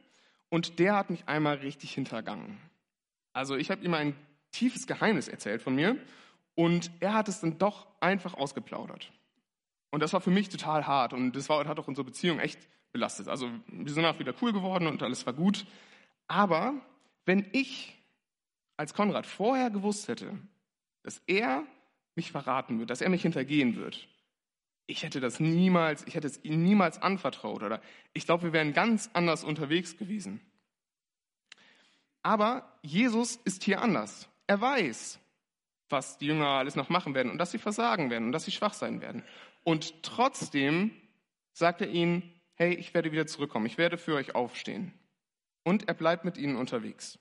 und 0.49 0.79
der 0.79 0.95
hat 0.95 1.11
mich 1.11 1.27
einmal 1.27 1.57
richtig 1.57 1.93
hintergangen. 1.93 2.70
Also 3.33 3.57
ich 3.57 3.71
habe 3.71 3.85
ihm 3.85 3.95
ein 3.95 4.15
tiefes 4.53 4.87
Geheimnis 4.87 5.29
erzählt 5.29 5.63
von 5.63 5.75
mir 5.75 5.97
und 6.55 6.91
er 7.01 7.15
hat 7.15 7.29
es 7.29 7.41
dann 7.41 7.59
doch 7.59 7.87
einfach 8.01 8.35
ausgeplaudert. 8.35 9.13
Und 9.91 10.03
das 10.03 10.13
war 10.13 10.21
für 10.21 10.31
mich 10.31 10.49
total 10.49 10.87
hart 10.87 11.13
und 11.13 11.33
das 11.33 11.49
war, 11.49 11.67
hat 11.67 11.79
auch 11.79 11.89
unsere 11.89 12.05
Beziehung 12.05 12.39
echt 12.39 12.59
belastet. 12.93 13.29
Also 13.29 13.51
wir 13.67 13.93
sind 13.93 14.05
auch 14.05 14.19
wieder 14.19 14.35
cool 14.41 14.53
geworden 14.53 14.87
und 14.87 15.03
alles 15.03 15.27
war 15.27 15.33
gut. 15.33 15.67
Aber 16.29 16.75
wenn 17.25 17.47
ich 17.53 17.97
als 18.77 18.95
Konrad 18.95 19.27
vorher 19.27 19.71
gewusst 19.71 20.09
hätte, 20.09 20.39
dass 21.03 21.23
er 21.27 21.65
mich 22.15 22.33
verraten 22.33 22.79
wird, 22.79 22.91
dass 22.91 23.01
er 23.01 23.11
mich 23.11 23.23
hintergehen 23.23 23.77
wird, 23.77 24.09
ich 24.87 25.05
hätte 25.05 25.21
das 25.21 25.39
niemals, 25.39 26.05
ich 26.07 26.15
hätte 26.15 26.27
es 26.27 26.45
ihm 26.45 26.63
niemals 26.63 27.01
anvertraut 27.01 27.63
oder 27.63 27.81
ich 28.13 28.27
glaube, 28.27 28.45
wir 28.45 28.53
wären 28.53 28.73
ganz 28.73 29.09
anders 29.13 29.45
unterwegs 29.45 29.97
gewesen. 29.97 30.41
Aber 32.23 32.79
Jesus 32.83 33.37
ist 33.45 33.65
hier 33.65 33.81
anders. 33.81 34.29
Er 34.47 34.61
weiß, 34.61 35.19
was 35.89 36.19
die 36.19 36.27
Jünger 36.27 36.47
alles 36.47 36.77
noch 36.77 36.89
machen 36.89 37.15
werden 37.15 37.31
und 37.33 37.39
dass 37.39 37.51
sie 37.51 37.59
versagen 37.59 38.11
werden 38.11 38.27
und 38.27 38.33
dass 38.33 38.45
sie 38.45 38.53
schwach 38.53 38.75
sein 38.75 39.01
werden. 39.01 39.25
Und 39.65 40.03
trotzdem 40.03 40.93
sagt 41.53 41.81
er 41.81 41.89
ihnen, 41.89 42.23
hey, 42.55 42.75
ich 42.75 42.95
werde 42.95 43.13
wieder 43.13 43.27
zurückkommen, 43.27 43.67
ich 43.67 43.79
werde 43.79 43.99
für 43.99 44.15
euch 44.15 44.35
aufstehen. 44.35 44.93
Und 45.65 45.89
er 45.89 45.95
bleibt 45.95 46.25
mit 46.25 46.37
ihnen 46.37 46.57
unterwegs. 46.57 47.19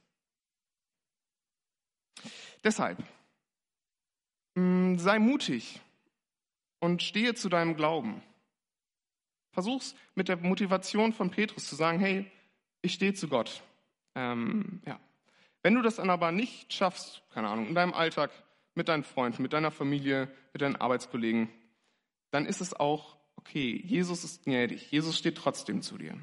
Deshalb, 2.64 3.02
mm, 4.56 4.98
sei 4.98 5.20
mutig 5.20 5.82
und 6.80 7.04
stehe 7.04 7.36
zu 7.36 7.50
deinem 7.50 7.76
Glauben. 7.76 8.22
Versuch's 9.52 9.96
mit 10.16 10.28
der 10.28 10.38
Motivation 10.38 11.14
von 11.14 11.32
Petrus 11.32 11.68
zu 11.68 11.76
sagen, 11.76 12.00
hey, 12.00 12.30
ich 12.82 12.94
stehe 12.94 13.14
zu 13.14 13.28
Gott. 13.28 13.64
Ähm, 14.16 14.82
ja. 14.86 15.00
Wenn 15.62 15.76
du 15.76 15.82
das 15.82 15.98
dann 15.98 16.10
aber 16.10 16.32
nicht 16.32 16.74
schaffst, 16.74 17.24
keine 17.34 17.50
Ahnung, 17.50 17.68
in 17.68 17.76
deinem 17.76 17.94
Alltag, 17.94 18.32
mit 18.76 18.88
deinen 18.88 19.04
Freunden, 19.04 19.42
mit 19.42 19.54
deiner 19.54 19.72
Familie, 19.72 20.30
mit 20.54 20.62
deinen 20.62 20.78
Arbeitskollegen, 20.78 21.50
dann 22.32 22.46
ist 22.46 22.62
es 22.62 22.74
auch 22.74 23.18
okay. 23.36 23.82
Jesus 23.86 24.24
ist 24.24 24.46
gnädig. 24.46 24.92
Jesus 24.92 25.18
steht 25.18 25.38
trotzdem 25.38 25.82
zu 25.82 25.98
dir. 25.98 26.18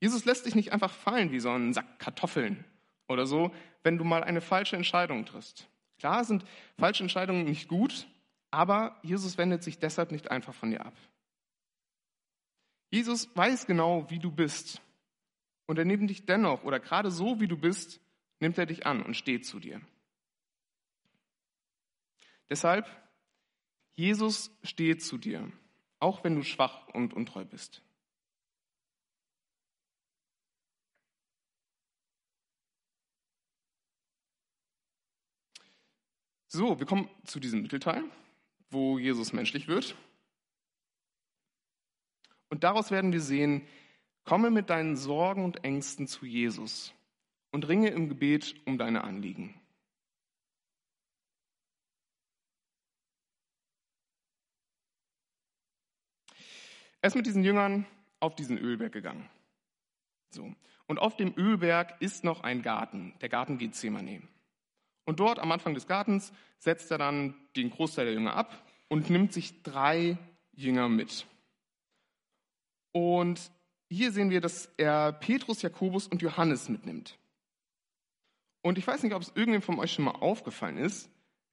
Jesus 0.00 0.24
lässt 0.24 0.46
dich 0.46 0.54
nicht 0.54 0.72
einfach 0.72 0.92
fallen 0.92 1.30
wie 1.30 1.40
so 1.40 1.50
ein 1.50 1.72
Sack 1.72 1.98
Kartoffeln 1.98 2.64
oder 3.08 3.26
so, 3.26 3.52
wenn 3.82 3.98
du 3.98 4.04
mal 4.04 4.24
eine 4.24 4.40
falsche 4.40 4.76
Entscheidung 4.76 5.24
triffst. 5.24 5.68
Klar 5.98 6.24
sind 6.24 6.44
falsche 6.78 7.04
Entscheidungen 7.04 7.44
nicht 7.44 7.68
gut, 7.68 8.06
aber 8.50 8.98
Jesus 9.02 9.38
wendet 9.38 9.62
sich 9.62 9.78
deshalb 9.78 10.10
nicht 10.12 10.30
einfach 10.30 10.54
von 10.54 10.70
dir 10.70 10.84
ab. 10.84 10.94
Jesus 12.90 13.28
weiß 13.34 13.66
genau, 13.66 14.08
wie 14.10 14.18
du 14.18 14.30
bist. 14.30 14.80
Und 15.66 15.78
er 15.78 15.84
nimmt 15.84 16.10
dich 16.10 16.26
dennoch, 16.26 16.64
oder 16.64 16.78
gerade 16.80 17.10
so, 17.10 17.40
wie 17.40 17.48
du 17.48 17.56
bist, 17.56 18.00
nimmt 18.40 18.58
er 18.58 18.66
dich 18.66 18.86
an 18.86 19.02
und 19.02 19.16
steht 19.16 19.46
zu 19.46 19.60
dir. 19.60 19.80
Deshalb, 22.50 22.86
Jesus 23.94 24.50
steht 24.62 25.02
zu 25.02 25.16
dir, 25.16 25.50
auch 26.00 26.24
wenn 26.24 26.34
du 26.34 26.42
schwach 26.42 26.88
und 26.88 27.14
untreu 27.14 27.44
bist. 27.44 27.82
So, 36.48 36.78
wir 36.78 36.86
kommen 36.86 37.08
zu 37.24 37.40
diesem 37.40 37.62
Mittelteil, 37.62 38.04
wo 38.70 38.98
Jesus 38.98 39.32
menschlich 39.32 39.66
wird. 39.66 39.96
Und 42.48 42.62
daraus 42.62 42.92
werden 42.92 43.12
wir 43.12 43.20
sehen, 43.20 43.66
komme 44.24 44.50
mit 44.50 44.70
deinen 44.70 44.96
Sorgen 44.96 45.44
und 45.44 45.64
Ängsten 45.64 46.06
zu 46.06 46.26
Jesus 46.26 46.92
und 47.52 47.68
ringe 47.68 47.90
im 47.90 48.08
Gebet 48.08 48.54
um 48.64 48.78
deine 48.78 49.04
Anliegen. 49.04 49.60
Er 57.00 57.08
ist 57.08 57.16
mit 57.16 57.26
diesen 57.26 57.44
Jüngern 57.44 57.86
auf 58.18 58.34
diesen 58.34 58.56
Ölberg 58.56 58.92
gegangen. 58.92 59.28
So. 60.30 60.50
Und 60.86 60.98
auf 60.98 61.16
dem 61.16 61.34
Ölberg 61.36 62.00
ist 62.00 62.24
noch 62.24 62.42
ein 62.42 62.62
Garten, 62.62 63.14
der 63.20 63.28
Garten 63.28 63.58
Gethsemane. 63.58 64.22
Und 65.04 65.20
dort 65.20 65.38
am 65.38 65.52
Anfang 65.52 65.74
des 65.74 65.86
Gartens 65.86 66.32
setzt 66.58 66.90
er 66.90 66.96
dann 66.96 67.34
den 67.56 67.70
Großteil 67.70 68.06
der 68.06 68.14
Jünger 68.14 68.34
ab 68.34 68.66
und 68.88 69.10
nimmt 69.10 69.34
sich 69.34 69.62
drei 69.62 70.16
Jünger 70.52 70.88
mit. 70.88 71.26
Und 72.92 73.50
hier 73.94 74.12
sehen 74.12 74.30
wir, 74.30 74.40
dass 74.40 74.70
er 74.76 75.12
Petrus, 75.12 75.62
Jakobus 75.62 76.06
und 76.06 76.22
Johannes 76.22 76.68
mitnimmt. 76.68 77.18
Und 78.62 78.78
ich 78.78 78.86
weiß 78.86 79.02
nicht, 79.02 79.14
ob 79.14 79.22
es 79.22 79.32
irgendwem 79.34 79.62
von 79.62 79.78
euch 79.78 79.92
schon 79.92 80.06
mal 80.06 80.12
aufgefallen 80.12 80.78
ist. 80.78 81.10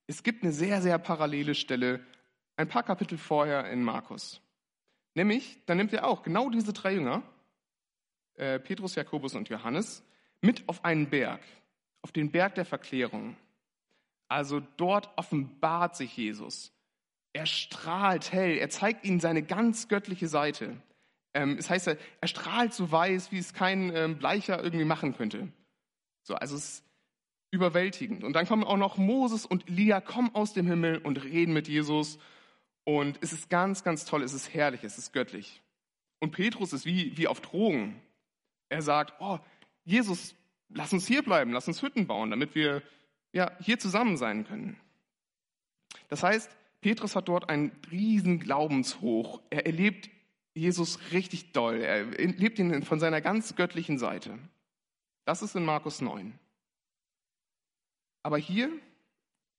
Es 0.08 0.24
gibt 0.24 0.44
eine 0.44 0.52
sehr, 0.52 0.82
sehr 0.82 0.98
parallele 0.98 1.56
Stelle, 1.56 2.00
ein 2.56 2.68
paar 2.68 2.84
Kapitel 2.84 3.18
vorher 3.18 3.70
in 3.70 3.84
Markus. 3.84 4.42
Nämlich, 5.14 5.60
dann 5.66 5.78
nimmt 5.78 5.94
er 5.94 6.08
auch 6.08 6.24
genau 6.24 6.50
diese 6.50 6.74
drei 6.74 6.94
Jünger, 6.94 7.22
äh, 8.36 8.60
Petrus, 8.60 8.96
Jakobus 8.96 9.36
und 9.36 9.50
Johannes, 9.50 10.04
mit 10.42 10.68
auf 10.70 10.86
einen 10.86 11.10
Berg, 11.10 11.42
auf 12.02 12.12
den 12.12 12.32
Berg 12.32 12.56
der 12.56 12.66
Verklärung. 12.66 13.36
Also 14.28 14.62
dort 14.78 15.10
offenbart 15.18 15.98
sich 15.98 16.16
Jesus. 16.16 16.72
Er 17.34 17.46
strahlt 17.46 18.32
hell, 18.32 18.58
er 18.58 18.70
zeigt 18.70 19.06
ihnen 19.06 19.20
seine 19.20 19.44
ganz 19.44 19.90
göttliche 19.90 20.28
Seite. 20.28 20.78
Ähm, 21.34 21.58
es 21.58 21.70
heißt, 21.70 21.88
er 21.88 22.28
strahlt 22.28 22.74
so 22.74 22.92
weiß, 22.92 23.32
wie 23.32 23.38
es 23.38 23.54
kein 23.54 23.96
ähm, 23.96 24.18
Bleicher 24.18 24.64
irgendwie 24.64 24.86
machen 24.86 25.16
könnte. 25.16 25.48
So, 26.24 26.36
also 26.36 26.56
es 26.56 26.66
ist 26.66 26.86
überwältigend. 27.52 28.24
Und 28.24 28.34
dann 28.34 28.48
kommen 28.48 28.64
auch 28.64 28.78
noch 28.78 28.98
Moses 28.98 29.46
und 29.46 29.70
Elia 29.70 30.02
kommen 30.02 30.34
aus 30.34 30.54
dem 30.54 30.68
Himmel 30.68 30.98
und 30.98 31.24
reden 31.24 31.54
mit 31.54 31.68
Jesus 31.68 32.18
und 32.84 33.20
es 33.22 33.34
ist 33.34 33.50
ganz, 33.50 33.84
ganz 33.84 34.06
toll, 34.06 34.24
es 34.24 34.34
ist 34.34 34.54
herrlich, 34.54 34.84
es 34.84 34.98
ist 34.98 35.14
göttlich. 35.14 35.62
Und 36.20 36.32
Petrus 36.32 36.74
ist 36.74 36.86
wie, 36.86 37.18
wie 37.18 37.28
auf 37.28 37.42
Drogen. 37.42 38.02
Er 38.70 38.82
sagt, 38.82 39.14
oh, 39.20 39.40
Jesus, 39.84 40.36
lass 40.70 40.94
uns 40.94 41.08
hier 41.08 41.24
bleiben, 41.24 41.52
lass 41.52 41.68
uns 41.68 41.82
Hütten 41.82 42.08
bauen, 42.08 42.32
damit 42.32 42.56
wir 42.56 42.82
ja, 43.34 43.52
hier 43.60 43.80
zusammen 43.80 44.18
sein 44.18 44.46
können. 44.46 44.78
Das 46.10 46.24
heißt, 46.24 46.50
Petrus 46.82 47.16
hat 47.16 47.28
dort 47.28 47.50
einen 47.50 47.72
riesen 47.92 48.40
Glaubenshoch. 48.40 49.42
Er 49.50 49.66
erlebt 49.66 50.10
Jesus 50.54 51.00
richtig 51.12 51.54
doll. 51.54 51.82
Er 51.82 52.20
erlebt 52.20 52.60
ihn 52.60 52.84
von 52.84 53.00
seiner 53.00 53.22
ganz 53.22 53.56
göttlichen 53.56 53.98
Seite. 53.98 54.38
Das 55.26 55.42
ist 55.42 55.56
in 55.56 55.66
Markus 55.66 56.02
9. 56.02 56.38
Aber 58.24 58.38
hier 58.38 58.72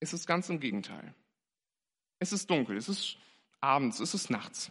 ist 0.00 0.12
es 0.12 0.26
ganz 0.26 0.48
im 0.48 0.60
Gegenteil. 0.60 1.14
Es 2.18 2.32
ist 2.32 2.50
dunkel, 2.50 2.76
es 2.76 2.88
ist 2.88 3.16
abends, 3.60 4.00
es 4.00 4.14
ist 4.14 4.30
nachts. 4.30 4.70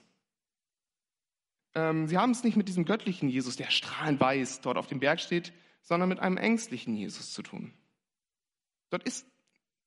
Ähm, 1.73 2.07
sie 2.07 2.17
haben 2.17 2.31
es 2.31 2.43
nicht 2.43 2.57
mit 2.57 2.67
diesem 2.67 2.85
göttlichen 2.85 3.29
Jesus, 3.29 3.55
der 3.55 3.69
strahlend 3.69 4.19
weiß 4.19 4.61
dort 4.61 4.77
auf 4.77 4.87
dem 4.87 4.99
Berg 4.99 5.19
steht, 5.19 5.53
sondern 5.81 6.09
mit 6.09 6.19
einem 6.19 6.37
ängstlichen 6.37 6.95
Jesus 6.95 7.33
zu 7.33 7.41
tun. 7.41 7.73
Dort 8.89 9.03
ist 9.03 9.25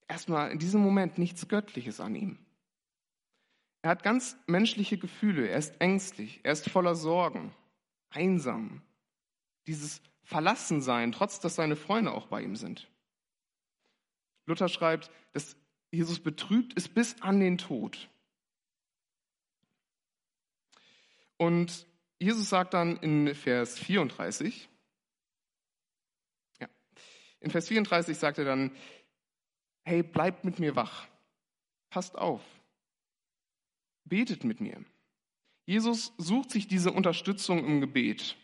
erstmal 0.08 0.50
in 0.50 0.58
diesem 0.58 0.80
Moment 0.80 1.18
nichts 1.18 1.46
Göttliches 1.48 2.00
an 2.00 2.14
ihm. 2.14 2.43
Er 3.84 3.90
hat 3.90 4.02
ganz 4.02 4.38
menschliche 4.46 4.96
Gefühle, 4.96 5.46
er 5.46 5.58
ist 5.58 5.78
ängstlich, 5.78 6.40
er 6.42 6.52
ist 6.52 6.70
voller 6.70 6.94
Sorgen, 6.94 7.54
einsam. 8.08 8.80
Dieses 9.66 10.00
Verlassensein, 10.22 11.12
trotz 11.12 11.38
dass 11.38 11.56
seine 11.56 11.76
Freunde 11.76 12.12
auch 12.12 12.28
bei 12.28 12.40
ihm 12.40 12.56
sind. 12.56 12.90
Luther 14.46 14.70
schreibt, 14.70 15.10
dass 15.34 15.58
Jesus 15.90 16.18
betrübt 16.18 16.72
ist 16.72 16.94
bis 16.94 17.20
an 17.20 17.40
den 17.40 17.58
Tod. 17.58 18.08
Und 21.36 21.86
Jesus 22.18 22.48
sagt 22.48 22.72
dann 22.72 22.96
in 22.96 23.34
Vers 23.34 23.78
34, 23.78 24.66
ja, 26.58 26.68
in 27.40 27.50
Vers 27.50 27.68
34 27.68 28.16
sagt 28.16 28.38
er 28.38 28.46
dann, 28.46 28.74
hey, 29.84 30.02
bleibt 30.02 30.42
mit 30.42 30.58
mir 30.58 30.74
wach, 30.74 31.06
passt 31.90 32.16
auf, 32.16 32.40
betet 34.04 34.44
mit 34.44 34.60
mir. 34.60 34.84
Jesus 35.66 36.12
sucht 36.18 36.50
sich 36.50 36.68
diese 36.68 36.92
Unterstützung 36.92 37.64
im 37.64 37.80
Gebet. 37.80 38.36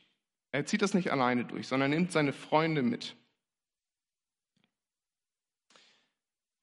Er 0.52 0.67
zieht 0.67 0.83
das 0.83 0.95
nicht 0.95 1.11
alleine 1.11 1.45
durch, 1.45 1.69
sondern 1.69 1.90
nimmt 1.90 2.12
seine 2.12 2.33
Freunde 2.33 2.83
mit. 2.83 3.17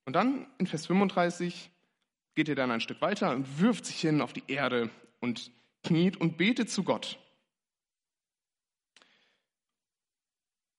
Und 0.06 0.13
dann 0.13 0.48
in 0.58 0.68
Vers 0.68 0.88
35 0.88 1.70
geht 2.34 2.50
er 2.50 2.56
dann 2.56 2.72
ein 2.72 2.82
Stück 2.82 3.01
weiter 3.01 3.32
und 3.32 3.60
wirft 3.60 3.86
sich 3.86 4.00
hin 4.00 4.22
auf 4.22 4.34
die 4.34 4.44
Erde 4.48 4.89
und 5.20 5.51
kniet 5.84 6.18
und 6.18 6.38
betet 6.38 6.70
zu 6.70 6.84
Gott. 6.84 7.20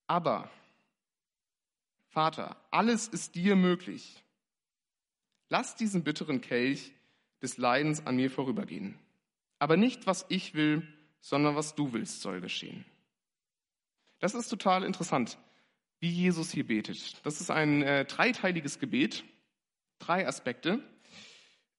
Aber, 0.07 0.51
Vater, 2.09 2.57
alles 2.71 3.09
ist 3.09 3.35
dir 3.35 3.55
möglich. 3.55 4.25
Lass 5.51 5.77
diesen 5.77 6.05
bitteren 6.05 6.41
Kelch 6.41 6.93
des 7.43 7.57
Leidens 7.57 8.07
an 8.07 8.17
mir 8.17 8.31
vorübergehen. 8.31 8.99
Aber 9.59 9.77
nicht, 9.77 10.07
was 10.07 10.27
ich 10.29 10.55
will, 10.55 10.87
sondern 11.21 11.57
was 11.57 11.75
du 11.75 11.93
willst, 11.93 12.23
soll 12.23 12.41
geschehen. 12.41 12.85
Das 14.19 14.35
ist 14.35 14.49
total 14.49 14.85
interessant. 14.85 15.39
wie 16.01 16.11
Jesus 16.11 16.51
hier 16.51 16.67
betet. 16.67 17.25
Das 17.27 17.41
ist 17.41 17.51
ein 17.51 17.83
äh, 17.83 18.05
dreiteiliges 18.05 18.79
Gebet, 18.79 19.25
drei 19.99 20.27
Aspekte. 20.27 20.81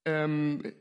Ähm, 0.06 0.74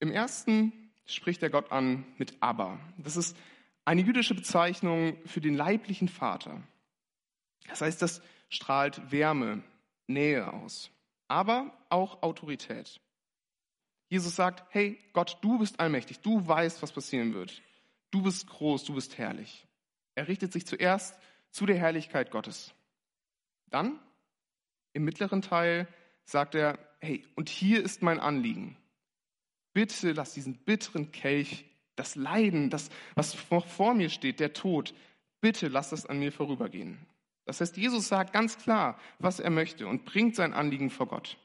Im 0.00 0.10
ersten 0.10 0.72
spricht 1.06 1.42
er 1.42 1.50
Gott 1.50 1.72
an 1.72 2.04
mit 2.18 2.36
Abba. 2.40 2.78
Das 2.98 3.16
ist 3.16 3.36
eine 3.84 4.02
jüdische 4.02 4.34
Bezeichnung 4.34 5.18
für 5.26 5.40
den 5.40 5.54
leiblichen 5.54 6.08
Vater. 6.08 6.62
Das 7.68 7.80
heißt, 7.80 8.00
das 8.00 8.22
strahlt 8.48 9.10
Wärme, 9.10 9.62
Nähe 10.06 10.52
aus, 10.52 10.90
aber 11.28 11.76
auch 11.88 12.22
Autorität. 12.22 13.00
Jesus 14.14 14.36
sagt, 14.36 14.62
hey 14.68 14.96
Gott, 15.12 15.38
du 15.40 15.58
bist 15.58 15.80
allmächtig, 15.80 16.20
du 16.20 16.46
weißt, 16.46 16.80
was 16.82 16.92
passieren 16.92 17.34
wird. 17.34 17.60
Du 18.12 18.22
bist 18.22 18.46
groß, 18.46 18.84
du 18.84 18.94
bist 18.94 19.18
herrlich. 19.18 19.66
Er 20.14 20.28
richtet 20.28 20.52
sich 20.52 20.64
zuerst 20.68 21.18
zu 21.50 21.66
der 21.66 21.78
Herrlichkeit 21.78 22.30
Gottes. 22.30 22.72
Dann, 23.70 23.98
im 24.92 25.02
mittleren 25.04 25.42
Teil, 25.42 25.88
sagt 26.26 26.54
er, 26.54 26.78
hey, 27.00 27.24
und 27.34 27.48
hier 27.48 27.82
ist 27.82 28.02
mein 28.02 28.20
Anliegen. 28.20 28.76
Bitte 29.72 30.12
lass 30.12 30.32
diesen 30.32 30.58
bitteren 30.58 31.10
Kelch, 31.10 31.64
das 31.96 32.14
Leiden, 32.14 32.70
das, 32.70 32.90
was 33.16 33.34
vor 33.34 33.94
mir 33.94 34.10
steht, 34.10 34.38
der 34.38 34.52
Tod, 34.52 34.94
bitte 35.40 35.66
lass 35.66 35.90
das 35.90 36.06
an 36.06 36.20
mir 36.20 36.30
vorübergehen. 36.30 37.04
Das 37.46 37.60
heißt, 37.60 37.76
Jesus 37.76 38.06
sagt 38.06 38.32
ganz 38.32 38.58
klar, 38.58 38.96
was 39.18 39.40
er 39.40 39.50
möchte 39.50 39.88
und 39.88 40.04
bringt 40.04 40.36
sein 40.36 40.54
Anliegen 40.54 40.90
vor 40.90 41.08
Gott. 41.08 41.36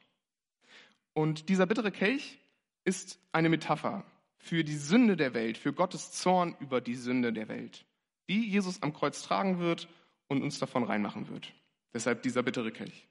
Und 1.14 1.48
dieser 1.48 1.66
bittere 1.66 1.90
Kelch 1.90 2.39
ist 2.84 3.18
eine 3.32 3.48
Metapher 3.48 4.04
für 4.38 4.64
die 4.64 4.76
Sünde 4.76 5.16
der 5.16 5.34
Welt, 5.34 5.58
für 5.58 5.72
Gottes 5.72 6.12
Zorn 6.12 6.56
über 6.60 6.80
die 6.80 6.94
Sünde 6.94 7.32
der 7.32 7.48
Welt, 7.48 7.84
die 8.28 8.48
Jesus 8.48 8.82
am 8.82 8.92
Kreuz 8.92 9.22
tragen 9.22 9.58
wird 9.58 9.88
und 10.28 10.42
uns 10.42 10.58
davon 10.58 10.84
reinmachen 10.84 11.28
wird. 11.28 11.52
Deshalb 11.92 12.22
dieser 12.22 12.42
bittere 12.42 12.72
Kelch. 12.72 13.06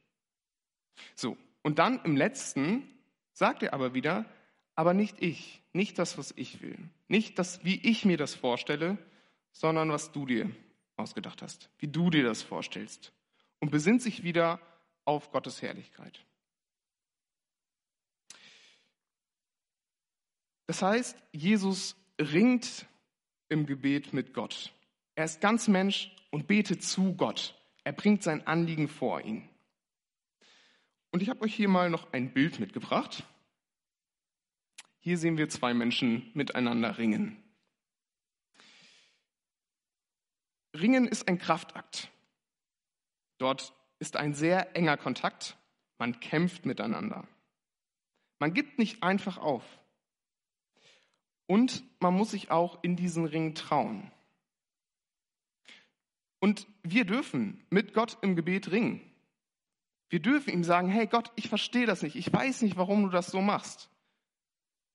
So, 1.16 1.38
und 1.62 1.80
dann 1.80 2.04
im 2.04 2.18
letzten 2.18 2.84
sagt 3.34 3.64
er 3.64 3.74
aber 3.74 3.94
wieder, 3.94 4.26
aber 4.76 4.94
nicht 4.94 5.22
ich, 5.22 5.62
nicht 5.74 6.00
das, 6.00 6.18
was 6.18 6.34
ich 6.36 6.62
will, 6.62 6.78
nicht 7.08 7.38
das, 7.38 7.64
wie 7.64 7.80
ich 7.88 8.06
mir 8.06 8.18
das 8.18 8.34
vorstelle, 8.34 8.98
sondern 9.52 9.92
was 9.92 10.12
du 10.12 10.26
dir 10.26 10.50
ausgedacht 10.96 11.42
hast, 11.42 11.70
wie 11.80 11.88
du 11.88 12.10
dir 12.10 12.24
das 12.24 12.42
vorstellst. 12.42 13.14
Und 13.60 13.72
besinnt 13.72 14.02
sich 14.02 14.24
wieder 14.24 14.60
auf 15.04 15.32
Gottes 15.32 15.62
Herrlichkeit. 15.62 16.26
Das 20.70 20.84
heißt, 20.84 21.18
Jesus 21.32 21.96
ringt 22.22 22.86
im 23.48 23.66
Gebet 23.66 24.14
mit 24.14 24.36
Gott. 24.36 24.72
Er 25.16 25.26
ist 25.26 25.42
ganz 25.42 25.68
Mensch 25.68 26.16
und 26.30 26.46
betet 26.46 26.84
zu 26.84 27.16
Gott. 27.16 27.60
Er 27.84 27.92
bringt 27.92 28.22
sein 28.22 28.46
Anliegen 28.46 28.88
vor 28.88 29.20
ihn. 29.20 29.50
Und 31.10 31.24
ich 31.24 31.30
habe 31.30 31.42
euch 31.42 31.56
hier 31.56 31.70
mal 31.70 31.90
noch 31.90 32.14
ein 32.14 32.34
Bild 32.34 32.60
mitgebracht. 32.60 33.24
Hier 35.00 35.18
sehen 35.18 35.40
wir 35.40 35.50
zwei 35.50 35.74
Menschen 35.74 36.30
miteinander 36.36 37.00
ringen. 37.00 37.44
Ringen 40.76 41.08
ist 41.08 41.28
ein 41.28 41.40
Kraftakt. 41.40 42.12
Dort 43.40 43.74
ist 43.98 44.18
ein 44.18 44.36
sehr 44.36 44.76
enger 44.76 44.98
Kontakt. 44.98 45.58
Man 45.98 46.20
kämpft 46.20 46.68
miteinander. 46.68 47.28
Man 48.38 48.54
gibt 48.54 48.78
nicht 48.78 49.02
einfach 49.02 49.40
auf. 49.40 49.64
Und 51.50 51.84
man 52.00 52.14
muss 52.14 52.30
sich 52.30 52.52
auch 52.52 52.78
in 52.84 52.96
diesen 52.96 53.26
Ring 53.26 53.56
trauen. 53.56 54.12
Und 56.40 56.68
wir 56.84 57.06
dürfen 57.06 57.66
mit 57.72 57.96
Gott 57.96 58.20
im 58.22 58.36
Gebet 58.36 58.70
ringen. 58.70 59.02
Wir 60.10 60.20
dürfen 60.20 60.54
ihm 60.54 60.64
sagen, 60.64 60.90
hey 60.90 61.08
Gott, 61.08 61.32
ich 61.36 61.50
verstehe 61.50 61.88
das 61.88 62.04
nicht. 62.04 62.16
Ich 62.16 62.32
weiß 62.32 62.62
nicht, 62.62 62.78
warum 62.78 63.02
du 63.02 63.10
das 63.10 63.32
so 63.32 63.42
machst. 63.42 63.90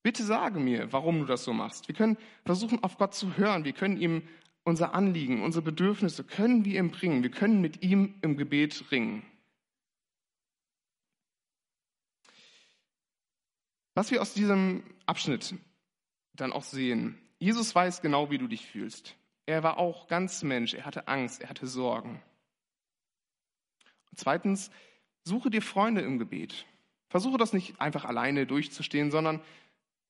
Bitte 0.05 0.23
sage 0.23 0.61
mir, 0.61 0.93
warum 0.93 1.19
du 1.19 1.25
das 1.25 1.43
so 1.43 1.53
machst. 1.53 1.89
Wir 1.89 1.95
können 1.97 2.19
versuchen, 2.45 2.85
auf 2.85 2.99
Gott 2.99 3.17
zu 3.17 3.37
hören. 3.37 3.65
Wir 3.65 3.73
können 3.73 3.97
ihm 3.97 4.23
unser 4.63 4.95
Anliegen, 4.95 5.43
unsere 5.43 5.65
Bedürfnisse, 5.65 6.23
können 6.23 6.65
wir 6.65 6.79
ihm 6.79 6.93
bringen. 6.93 7.25
Wir 7.25 7.33
können 7.33 7.63
mit 7.63 7.83
ihm 7.83 8.15
im 8.23 8.37
Gebet 8.37 8.93
ringen. 8.93 9.27
Was 13.97 14.13
wir 14.13 14.23
aus 14.23 14.35
diesem 14.35 14.85
Abschnitt 15.05 15.57
dann 16.35 16.53
auch 16.53 16.65
sehen. 16.65 17.19
Jesus 17.39 17.75
weiß 17.75 18.03
genau, 18.03 18.31
wie 18.31 18.39
du 18.39 18.47
dich 18.47 18.67
fühlst. 18.67 19.17
Er 19.47 19.63
war 19.63 19.79
auch 19.79 20.07
ganz 20.07 20.43
Mensch. 20.43 20.75
Er 20.75 20.87
hatte 20.87 21.09
Angst, 21.09 21.41
er 21.41 21.49
hatte 21.51 21.67
Sorgen. 21.67 22.23
Und 24.11 24.19
zweitens, 24.19 24.71
suche 25.25 25.51
dir 25.51 25.63
Freunde 25.63 26.01
im 26.01 26.19
Gebet. 26.19 26.67
Versuche 27.09 27.39
das 27.39 27.53
nicht 27.53 27.81
einfach 27.81 28.05
alleine 28.05 28.47
durchzustehen, 28.47 29.11
sondern 29.11 29.41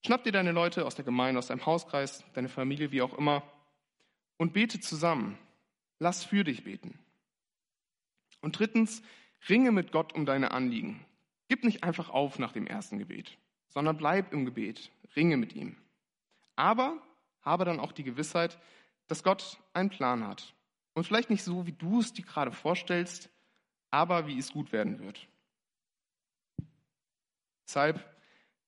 schnapp 0.04 0.24
dir 0.24 0.32
deine 0.32 0.52
Leute 0.52 0.87
aus 0.87 0.94
der 0.94 1.04
Gemeinde, 1.04 1.38
aus 1.38 1.48
deinem 1.48 1.66
Hauskreis, 1.66 2.24
deine 2.34 2.48
Familie, 2.48 2.92
wie 2.92 3.02
auch 3.02 3.16
immer, 3.16 3.42
und 4.37 4.52
bete 4.52 4.80
zusammen. 4.80 5.38
Lass 5.98 6.24
für 6.24 6.44
dich 6.44 6.64
beten. 6.64 6.98
Und 8.40 8.58
drittens, 8.58 9.02
ringe 9.48 9.72
mit 9.72 9.92
Gott 9.92 10.12
um 10.12 10.26
deine 10.26 10.50
Anliegen. 10.50 11.04
Gib 11.48 11.64
nicht 11.64 11.82
einfach 11.82 12.10
auf 12.10 12.38
nach 12.38 12.52
dem 12.52 12.66
ersten 12.66 12.98
Gebet, 12.98 13.37
sondern 13.68 13.96
bleib 13.96 14.32
im 14.32 14.44
Gebet. 14.44 14.90
Ringe 15.16 15.37
mit 15.37 15.54
ihm. 15.54 15.76
Aber 16.56 17.00
habe 17.42 17.64
dann 17.64 17.80
auch 17.80 17.92
die 17.92 18.04
Gewissheit, 18.04 18.58
dass 19.06 19.22
Gott 19.22 19.60
einen 19.72 19.90
Plan 19.90 20.26
hat. 20.26 20.54
Und 20.94 21.04
vielleicht 21.04 21.30
nicht 21.30 21.44
so, 21.44 21.66
wie 21.66 21.72
du 21.72 22.00
es 22.00 22.12
dir 22.12 22.24
gerade 22.24 22.52
vorstellst, 22.52 23.30
aber 23.90 24.26
wie 24.26 24.38
es 24.38 24.52
gut 24.52 24.72
werden 24.72 24.98
wird. 24.98 25.28
Deshalb 27.66 28.04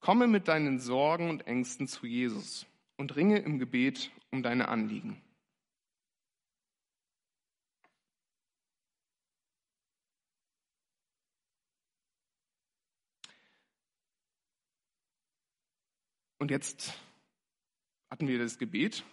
komme 0.00 0.26
mit 0.26 0.48
deinen 0.48 0.78
Sorgen 0.78 1.30
und 1.30 1.46
Ängsten 1.46 1.86
zu 1.86 2.06
Jesus 2.06 2.66
und 2.96 3.16
ringe 3.16 3.38
im 3.38 3.58
Gebet 3.58 4.10
um 4.30 4.42
deine 4.42 4.68
Anliegen. 4.68 5.22
Und 16.38 16.50
jetzt 16.50 16.94
hatten 18.16 18.28
wir 18.28 18.38
das 18.38 18.56
Gebet. 18.56 19.04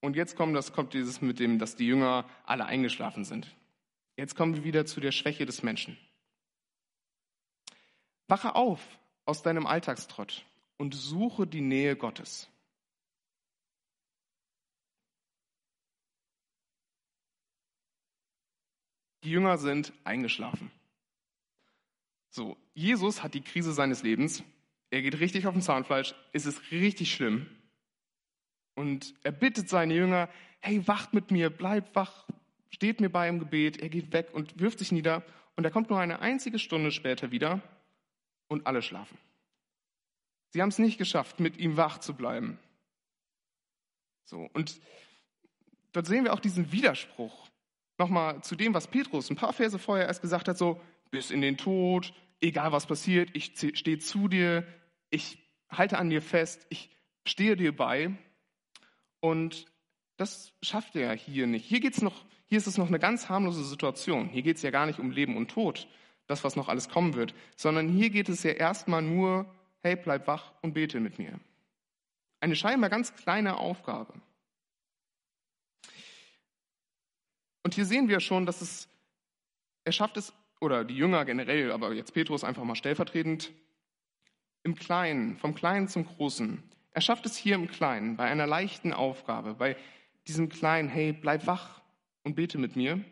Und 0.00 0.16
jetzt 0.16 0.34
kommt, 0.34 0.56
das, 0.56 0.72
kommt 0.72 0.94
dieses 0.94 1.20
mit 1.20 1.38
dem, 1.40 1.58
dass 1.58 1.76
die 1.76 1.86
Jünger 1.86 2.26
alle 2.46 2.64
eingeschlafen 2.64 3.22
sind. 3.22 3.54
Jetzt 4.16 4.34
kommen 4.34 4.54
wir 4.54 4.64
wieder 4.64 4.86
zu 4.86 4.98
der 4.98 5.12
Schwäche 5.12 5.44
des 5.44 5.62
Menschen. 5.62 5.98
Wache 8.28 8.54
auf 8.54 8.80
aus 9.26 9.42
deinem 9.42 9.66
Alltagstrott 9.66 10.46
und 10.78 10.94
suche 10.94 11.46
die 11.46 11.60
Nähe 11.60 11.96
Gottes. 11.96 12.48
Die 19.22 19.30
Jünger 19.32 19.58
sind 19.58 19.92
eingeschlafen. 20.04 20.70
So, 22.30 22.56
Jesus 22.72 23.22
hat 23.22 23.34
die 23.34 23.42
Krise 23.42 23.74
seines 23.74 24.02
Lebens. 24.02 24.42
Er 24.88 25.02
geht 25.02 25.20
richtig 25.20 25.46
auf 25.46 25.52
den 25.52 25.62
Zahnfleisch. 25.62 26.14
Es 26.32 26.46
ist 26.46 26.70
richtig 26.70 27.12
schlimm. 27.12 27.50
Und 28.76 29.14
er 29.24 29.32
bittet 29.32 29.68
seine 29.68 29.94
Jünger, 29.94 30.28
hey, 30.60 30.86
wacht 30.86 31.14
mit 31.14 31.32
mir, 31.32 31.50
bleibt 31.50 31.96
wach, 31.96 32.26
steht 32.70 33.00
mir 33.00 33.10
bei 33.10 33.28
im 33.28 33.40
Gebet. 33.40 33.78
Er 33.80 33.88
geht 33.88 34.12
weg 34.12 34.28
und 34.32 34.60
wirft 34.60 34.78
sich 34.78 34.92
nieder. 34.92 35.24
Und 35.56 35.64
er 35.64 35.70
kommt 35.70 35.90
nur 35.90 35.98
eine 35.98 36.20
einzige 36.20 36.58
Stunde 36.58 36.92
später 36.92 37.32
wieder 37.32 37.62
und 38.46 38.66
alle 38.66 38.82
schlafen. 38.82 39.18
Sie 40.50 40.62
haben 40.62 40.68
es 40.68 40.78
nicht 40.78 40.98
geschafft, 40.98 41.40
mit 41.40 41.56
ihm 41.56 41.76
wach 41.76 41.98
zu 41.98 42.14
bleiben. 42.14 42.58
So, 44.24 44.48
und 44.52 44.80
dort 45.92 46.06
sehen 46.06 46.24
wir 46.24 46.32
auch 46.32 46.40
diesen 46.40 46.72
Widerspruch. 46.72 47.48
Nochmal 47.98 48.42
zu 48.42 48.56
dem, 48.56 48.74
was 48.74 48.88
Petrus 48.88 49.30
ein 49.30 49.36
paar 49.36 49.52
Verse 49.52 49.78
vorher 49.78 50.06
erst 50.06 50.20
gesagt 50.20 50.48
hat, 50.48 50.58
so, 50.58 50.80
bis 51.10 51.30
in 51.30 51.40
den 51.40 51.56
Tod, 51.56 52.12
egal 52.40 52.72
was 52.72 52.86
passiert, 52.86 53.30
ich 53.32 53.54
stehe 53.74 53.98
zu 53.98 54.28
dir, 54.28 54.66
ich 55.08 55.38
halte 55.70 55.98
an 55.98 56.10
dir 56.10 56.20
fest, 56.20 56.66
ich 56.68 56.90
stehe 57.24 57.56
dir 57.56 57.74
bei. 57.74 58.16
Und 59.26 59.66
das 60.18 60.52
schafft 60.62 60.94
er 60.94 61.12
hier 61.12 61.48
nicht. 61.48 61.66
Hier, 61.66 61.80
geht's 61.80 62.00
noch, 62.00 62.24
hier 62.46 62.58
ist 62.58 62.68
es 62.68 62.78
noch 62.78 62.86
eine 62.86 63.00
ganz 63.00 63.28
harmlose 63.28 63.64
Situation. 63.64 64.28
Hier 64.28 64.42
geht 64.42 64.54
es 64.54 64.62
ja 64.62 64.70
gar 64.70 64.86
nicht 64.86 65.00
um 65.00 65.10
Leben 65.10 65.36
und 65.36 65.50
Tod, 65.50 65.88
das, 66.28 66.44
was 66.44 66.54
noch 66.54 66.68
alles 66.68 66.88
kommen 66.88 67.14
wird, 67.14 67.34
sondern 67.56 67.88
hier 67.88 68.10
geht 68.10 68.28
es 68.28 68.44
ja 68.44 68.52
erstmal 68.52 69.02
nur, 69.02 69.52
hey, 69.82 69.96
bleib 69.96 70.28
wach 70.28 70.52
und 70.62 70.74
bete 70.74 71.00
mit 71.00 71.18
mir. 71.18 71.40
Eine 72.38 72.54
scheinbar 72.54 72.88
ganz 72.88 73.16
kleine 73.16 73.56
Aufgabe. 73.56 74.14
Und 77.64 77.74
hier 77.74 77.84
sehen 77.84 78.08
wir 78.08 78.20
schon, 78.20 78.46
dass 78.46 78.60
es, 78.60 78.88
er 79.82 79.90
schafft 79.90 80.18
es, 80.18 80.32
oder 80.60 80.84
die 80.84 80.96
Jünger 80.96 81.24
generell, 81.24 81.72
aber 81.72 81.92
jetzt 81.94 82.14
Petrus 82.14 82.44
einfach 82.44 82.62
mal 82.62 82.76
stellvertretend, 82.76 83.50
im 84.62 84.76
Kleinen, 84.76 85.36
vom 85.36 85.56
Kleinen 85.56 85.88
zum 85.88 86.04
Großen, 86.04 86.62
er 86.96 87.02
schafft 87.02 87.26
es 87.26 87.36
hier 87.36 87.56
im 87.56 87.68
Kleinen, 87.68 88.16
bei 88.16 88.24
einer 88.24 88.46
leichten 88.46 88.94
Aufgabe, 88.94 89.52
bei 89.52 89.76
diesem 90.26 90.48
kleinen, 90.48 90.88
hey, 90.88 91.12
bleib 91.12 91.46
wach 91.46 91.82
und 92.22 92.36
bete 92.36 92.56
mit 92.56 92.74
mir. 92.74 93.04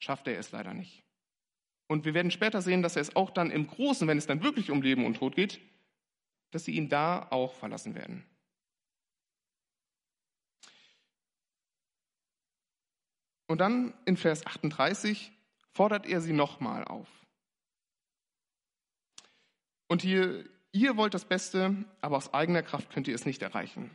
schafft 0.00 0.26
er 0.26 0.36
es 0.36 0.50
leider 0.50 0.74
nicht. 0.74 1.04
Und 1.86 2.04
wir 2.04 2.14
werden 2.14 2.32
später 2.32 2.62
sehen, 2.62 2.82
dass 2.82 2.96
er 2.96 3.02
es 3.02 3.14
auch 3.14 3.30
dann 3.30 3.52
im 3.52 3.68
Großen, 3.68 4.08
wenn 4.08 4.18
es 4.18 4.26
dann 4.26 4.42
wirklich 4.42 4.72
um 4.72 4.82
Leben 4.82 5.06
und 5.06 5.18
Tod 5.18 5.36
geht, 5.36 5.60
dass 6.50 6.64
sie 6.64 6.72
ihn 6.72 6.88
da 6.88 7.28
auch 7.30 7.54
verlassen 7.54 7.94
werden. 7.94 8.24
Und 13.46 13.58
dann 13.58 13.94
in 14.04 14.16
Vers 14.16 14.44
38 14.44 15.30
fordert 15.74 16.06
er 16.06 16.20
sie 16.20 16.32
nochmal 16.32 16.82
auf. 16.84 17.08
Und 19.86 20.02
hier, 20.02 20.44
ihr 20.72 20.96
wollt 20.96 21.14
das 21.14 21.24
Beste, 21.24 21.74
aber 22.00 22.16
aus 22.16 22.32
eigener 22.32 22.62
Kraft 22.62 22.90
könnt 22.90 23.08
ihr 23.08 23.14
es 23.14 23.26
nicht 23.26 23.42
erreichen. 23.42 23.90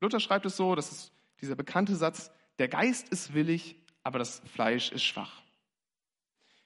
Luther 0.00 0.20
schreibt 0.20 0.46
es 0.46 0.56
so, 0.56 0.74
das 0.74 0.90
ist 0.90 1.12
dieser 1.40 1.54
bekannte 1.54 1.96
Satz, 1.96 2.30
der 2.58 2.68
Geist 2.68 3.08
ist 3.08 3.34
willig, 3.34 3.76
aber 4.02 4.18
das 4.18 4.40
Fleisch 4.46 4.92
ist 4.92 5.04
schwach. 5.04 5.42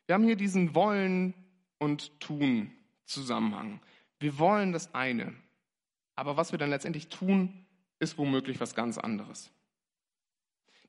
Wir 0.07 0.15
haben 0.15 0.25
hier 0.25 0.37
diesen 0.37 0.75
Wollen 0.75 1.35
und 1.79 2.19
Tun 2.21 2.73
Zusammenhang. 3.05 3.81
Wir 4.19 4.39
wollen 4.39 4.73
das 4.73 4.95
eine, 4.95 5.35
aber 6.15 6.37
was 6.37 6.53
wir 6.53 6.59
dann 6.59 6.71
letztendlich 6.71 7.09
tun, 7.09 7.67
ist 7.99 8.19
womöglich 8.19 8.61
was 8.61 8.75
ganz 8.75 8.99
anderes. 8.99 9.51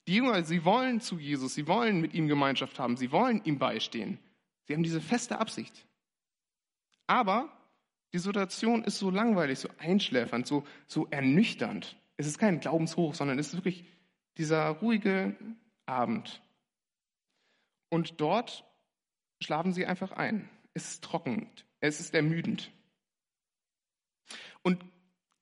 Die 0.07 0.15
Jünger, 0.15 0.43
sie 0.43 0.63
wollen 0.63 1.01
zu 1.01 1.19
Jesus, 1.19 1.53
sie 1.53 1.67
wollen 1.67 1.99
mit 1.99 2.13
ihm 2.13 2.27
Gemeinschaft 2.27 2.79
haben, 2.79 2.95
sie 2.95 3.11
wollen 3.11 3.43
ihm 3.43 3.59
beistehen. 3.59 4.19
Sie 4.63 4.73
haben 4.73 4.83
diese 4.83 5.01
feste 5.01 5.39
Absicht. 5.39 5.85
Aber 7.07 7.51
die 8.13 8.19
Situation 8.19 8.83
ist 8.83 8.99
so 8.99 9.09
langweilig, 9.09 9.59
so 9.59 9.69
einschläfernd, 9.77 10.47
so, 10.47 10.65
so 10.87 11.07
ernüchternd. 11.09 11.97
Es 12.15 12.27
ist 12.27 12.39
kein 12.39 12.59
Glaubenshoch, 12.59 13.13
sondern 13.13 13.37
es 13.37 13.49
ist 13.49 13.55
wirklich 13.55 13.85
dieser 14.37 14.69
ruhige 14.69 15.35
Abend. 15.85 16.41
Und 17.89 18.19
dort 18.21 18.65
schlafen 19.41 19.73
sie 19.73 19.85
einfach 19.85 20.11
ein. 20.11 20.49
Es 20.73 20.89
ist 20.89 21.03
trocken, 21.03 21.49
es 21.79 21.99
ist 21.99 22.13
ermüdend. 22.13 22.71
Und 24.61 24.83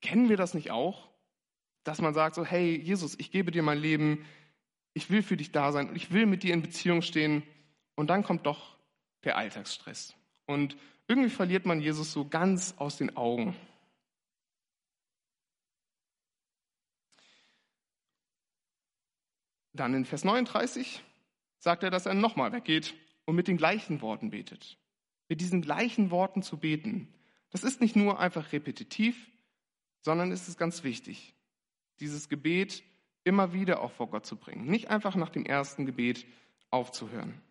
kennen 0.02 0.30
wir 0.30 0.38
das 0.38 0.54
nicht 0.54 0.72
auch, 0.72 1.10
dass 1.84 2.02
man 2.02 2.14
sagt 2.14 2.36
so, 2.36 2.46
hey 2.46 2.76
Jesus, 2.76 3.16
ich 3.20 3.32
gebe 3.32 3.52
dir 3.52 3.64
mein 3.64 3.78
Leben, 3.78 4.26
ich 4.94 5.10
will 5.10 5.24
für 5.24 5.38
dich 5.38 5.52
da 5.52 5.72
sein 5.72 5.90
und 5.90 5.96
ich 5.96 6.12
will 6.12 6.26
mit 6.26 6.44
dir 6.44 6.54
in 6.54 6.62
Beziehung 6.62 7.02
stehen 7.02 7.44
und 7.96 8.10
dann 8.10 8.24
kommt 8.24 8.46
doch 8.46 8.78
der 9.24 9.38
Alltagsstress. 9.38 10.16
Und 10.46 10.78
irgendwie 11.08 11.30
verliert 11.30 11.66
man 11.66 11.82
Jesus 11.82 12.12
so 12.12 12.28
ganz 12.28 12.76
aus 12.78 12.98
den 12.98 13.16
Augen. 13.16 13.56
Dann 19.74 19.94
in 19.94 20.06
Vers 20.06 20.24
39 20.24 21.04
sagt 21.60 21.84
er, 21.84 21.92
dass 21.92 22.06
er 22.06 22.14
nochmal 22.14 22.54
weggeht 22.54 22.96
und 23.26 23.36
mit 23.36 23.48
den 23.48 23.58
gleichen 23.58 24.02
Worten 24.02 24.32
betet. 24.32 24.78
Mit 25.28 25.42
diesen 25.42 25.62
gleichen 25.62 26.12
Worten 26.12 26.44
zu 26.44 26.58
beten, 26.58 27.14
das 27.50 27.64
ist 27.64 27.82
nicht 27.82 27.96
nur 27.96 28.20
einfach 28.20 28.52
repetitiv, 28.52 29.30
sondern 30.02 30.32
es 30.32 30.48
ist 30.48 30.58
ganz 30.58 30.84
wichtig, 30.84 31.34
dieses 32.00 32.30
Gebet 32.30 32.84
immer 33.24 33.54
wieder 33.54 33.82
auch 33.82 33.92
vor 33.92 34.10
Gott 34.10 34.26
zu 34.26 34.38
bringen. 34.38 34.66
Nicht 34.68 34.90
einfach 34.90 35.16
nach 35.16 35.30
dem 35.30 35.46
ersten 35.46 35.86
Gebet 35.86 36.26
aufzuhören. 36.70 37.42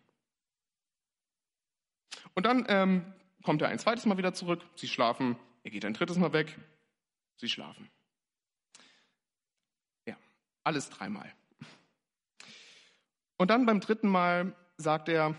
Und 2.33 2.45
dann 2.45 2.65
ähm, 2.69 3.13
kommt 3.45 3.61
er 3.61 3.69
ein 3.69 3.79
zweites 3.79 4.05
Mal 4.07 4.17
wieder 4.17 4.33
zurück, 4.33 4.65
sie 4.75 4.87
schlafen, 4.87 5.37
er 5.63 5.69
geht 5.69 5.85
ein 5.85 5.93
drittes 5.93 6.17
Mal 6.17 6.33
weg, 6.33 6.57
sie 7.37 7.47
schlafen. 7.47 7.89
Ja, 10.07 10.17
alles 10.63 10.89
dreimal. 10.89 11.31
Und 13.37 13.51
dann 13.51 13.67
beim 13.67 13.79
dritten 13.79 14.09
Mal 14.09 14.55
sagt 14.77 15.09
er, 15.09 15.35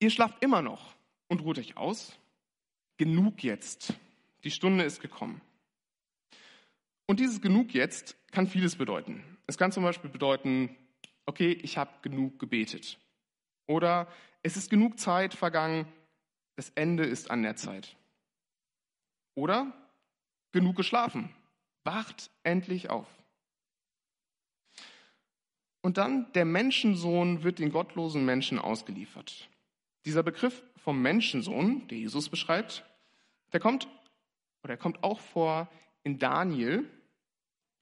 ihr 0.00 0.10
schlaft 0.10 0.42
immer 0.42 0.60
noch 0.60 0.94
und 1.28 1.42
ruht 1.42 1.58
euch 1.58 1.76
aus. 1.76 2.18
Genug 2.96 3.44
jetzt. 3.44 3.94
Die 4.42 4.50
Stunde 4.50 4.82
ist 4.82 5.00
gekommen. 5.00 5.40
Und 7.06 7.20
dieses 7.20 7.40
genug 7.40 7.72
jetzt 7.72 8.16
kann 8.32 8.48
vieles 8.48 8.76
bedeuten. 8.76 9.22
Es 9.46 9.58
kann 9.58 9.70
zum 9.70 9.84
Beispiel 9.84 10.10
bedeuten, 10.10 10.76
okay, 11.24 11.52
ich 11.52 11.78
habe 11.78 11.92
genug 12.02 12.40
gebetet. 12.40 12.98
Oder 13.66 14.08
es 14.42 14.56
ist 14.56 14.70
genug 14.70 14.98
Zeit 14.98 15.34
vergangen, 15.34 15.86
das 16.58 16.72
Ende 16.74 17.04
ist 17.04 17.30
an 17.30 17.44
der 17.44 17.54
Zeit. 17.54 17.94
Oder 19.36 19.72
genug 20.50 20.74
geschlafen. 20.74 21.32
Wacht 21.84 22.32
endlich 22.42 22.90
auf. 22.90 23.06
Und 25.82 25.98
dann, 25.98 26.32
der 26.32 26.44
Menschensohn 26.44 27.44
wird 27.44 27.60
den 27.60 27.70
gottlosen 27.70 28.24
Menschen 28.24 28.58
ausgeliefert. 28.58 29.48
Dieser 30.04 30.24
Begriff 30.24 30.64
vom 30.78 31.00
Menschensohn, 31.00 31.86
der 31.86 31.98
Jesus 31.98 32.28
beschreibt, 32.28 32.84
der 33.52 33.60
kommt, 33.60 33.86
oder 34.64 34.72
er 34.72 34.78
kommt 34.78 35.04
auch 35.04 35.20
vor 35.20 35.68
in 36.02 36.18
Daniel, 36.18 36.90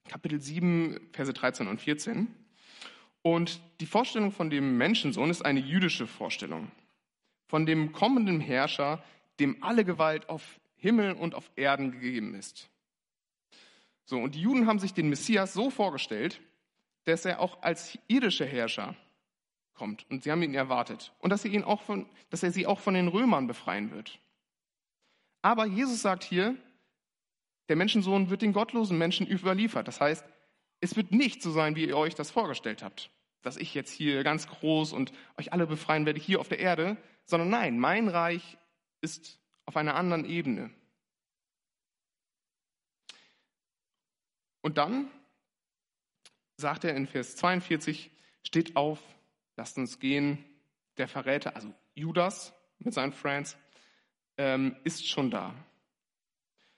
Kapitel 0.07 0.39
7, 0.39 1.09
Verse 1.13 1.33
13 1.33 1.67
und 1.67 1.81
14. 1.81 2.27
Und 3.23 3.59
die 3.79 3.87
Vorstellung 3.87 4.31
von 4.31 4.51
dem 4.51 4.77
Menschensohn 4.77 5.31
ist 5.31 5.43
eine 5.43 5.61
jüdische 5.61 6.05
Vorstellung. 6.05 6.71
Von 7.47 7.65
dem 7.65 7.91
kommenden 7.91 8.39
Herrscher, 8.39 9.03
dem 9.39 9.63
alle 9.63 9.85
Gewalt 9.85 10.29
auf 10.29 10.59
Himmel 10.75 11.13
und 11.13 11.35
auf 11.35 11.49
Erden 11.55 11.91
gegeben 11.91 12.35
ist. 12.35 12.69
So, 14.05 14.17
und 14.19 14.35
die 14.35 14.41
Juden 14.41 14.67
haben 14.67 14.79
sich 14.79 14.93
den 14.93 15.09
Messias 15.09 15.53
so 15.53 15.69
vorgestellt, 15.69 16.41
dass 17.05 17.25
er 17.25 17.39
auch 17.39 17.61
als 17.61 17.97
irdischer 18.07 18.45
Herrscher 18.45 18.95
kommt. 19.73 20.05
Und 20.09 20.23
sie 20.23 20.31
haben 20.31 20.43
ihn 20.43 20.53
erwartet. 20.53 21.13
Und 21.19 21.29
dass 21.29 21.45
er, 21.45 21.51
ihn 21.51 21.63
auch 21.63 21.81
von, 21.81 22.09
dass 22.29 22.43
er 22.43 22.51
sie 22.51 22.67
auch 22.67 22.79
von 22.79 22.93
den 22.93 23.07
Römern 23.07 23.47
befreien 23.47 23.91
wird. 23.91 24.19
Aber 25.41 25.65
Jesus 25.65 26.01
sagt 26.01 26.23
hier, 26.23 26.55
der 27.69 27.75
Menschensohn 27.75 28.29
wird 28.29 28.41
den 28.41 28.53
gottlosen 28.53 28.97
Menschen 28.97 29.27
überliefert. 29.27 29.87
Das 29.87 30.01
heißt, 30.01 30.25
es 30.79 30.95
wird 30.95 31.11
nicht 31.11 31.41
so 31.41 31.51
sein, 31.51 31.75
wie 31.75 31.85
ihr 31.85 31.97
euch 31.97 32.15
das 32.15 32.31
vorgestellt 32.31 32.83
habt, 32.83 33.09
dass 33.41 33.57
ich 33.57 33.73
jetzt 33.73 33.91
hier 33.91 34.23
ganz 34.23 34.47
groß 34.47 34.93
und 34.93 35.11
euch 35.37 35.53
alle 35.53 35.67
befreien 35.67 36.05
werde 36.05 36.19
hier 36.19 36.39
auf 36.39 36.47
der 36.47 36.59
Erde, 36.59 36.97
sondern 37.25 37.49
nein, 37.49 37.79
mein 37.79 38.07
Reich 38.07 38.57
ist 39.01 39.39
auf 39.65 39.77
einer 39.77 39.95
anderen 39.95 40.25
Ebene. 40.25 40.71
Und 44.61 44.77
dann 44.77 45.09
sagt 46.57 46.83
er 46.83 46.95
in 46.95 47.07
Vers 47.07 47.35
42, 47.35 48.11
steht 48.43 48.75
auf, 48.75 48.99
lasst 49.55 49.77
uns 49.77 49.99
gehen. 49.99 50.43
Der 50.97 51.07
Verräter, 51.07 51.55
also 51.55 51.73
Judas 51.93 52.53
mit 52.79 52.93
seinen 52.93 53.13
Friends, 53.13 53.55
ähm, 54.37 54.75
ist 54.83 55.07
schon 55.07 55.29
da. 55.29 55.53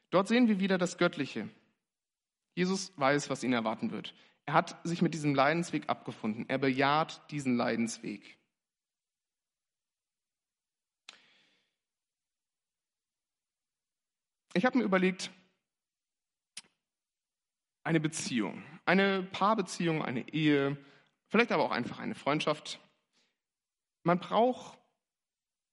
Dort 0.09 0.27
sehen 0.27 0.47
wir 0.47 0.59
wieder 0.59 0.77
das 0.77 0.97
Göttliche. 0.97 1.49
Jesus 2.55 2.91
weiß, 2.97 3.29
was 3.29 3.43
ihn 3.43 3.53
erwarten 3.53 3.91
wird. 3.91 4.13
Er 4.49 4.53
hat 4.53 4.79
sich 4.83 5.03
mit 5.03 5.13
diesem 5.13 5.35
Leidensweg 5.35 5.87
abgefunden. 5.89 6.49
Er 6.49 6.57
bejaht 6.57 7.21
diesen 7.29 7.55
Leidensweg. 7.55 8.39
Ich 14.53 14.65
habe 14.65 14.79
mir 14.79 14.85
überlegt, 14.85 15.29
eine 17.83 17.99
Beziehung, 17.99 18.63
eine 18.85 19.21
Paarbeziehung, 19.21 20.03
eine 20.03 20.27
Ehe, 20.33 20.83
vielleicht 21.27 21.51
aber 21.51 21.65
auch 21.65 21.71
einfach 21.71 21.99
eine 21.99 22.15
Freundschaft. 22.15 22.79
Man 24.01 24.17
braucht 24.17 24.79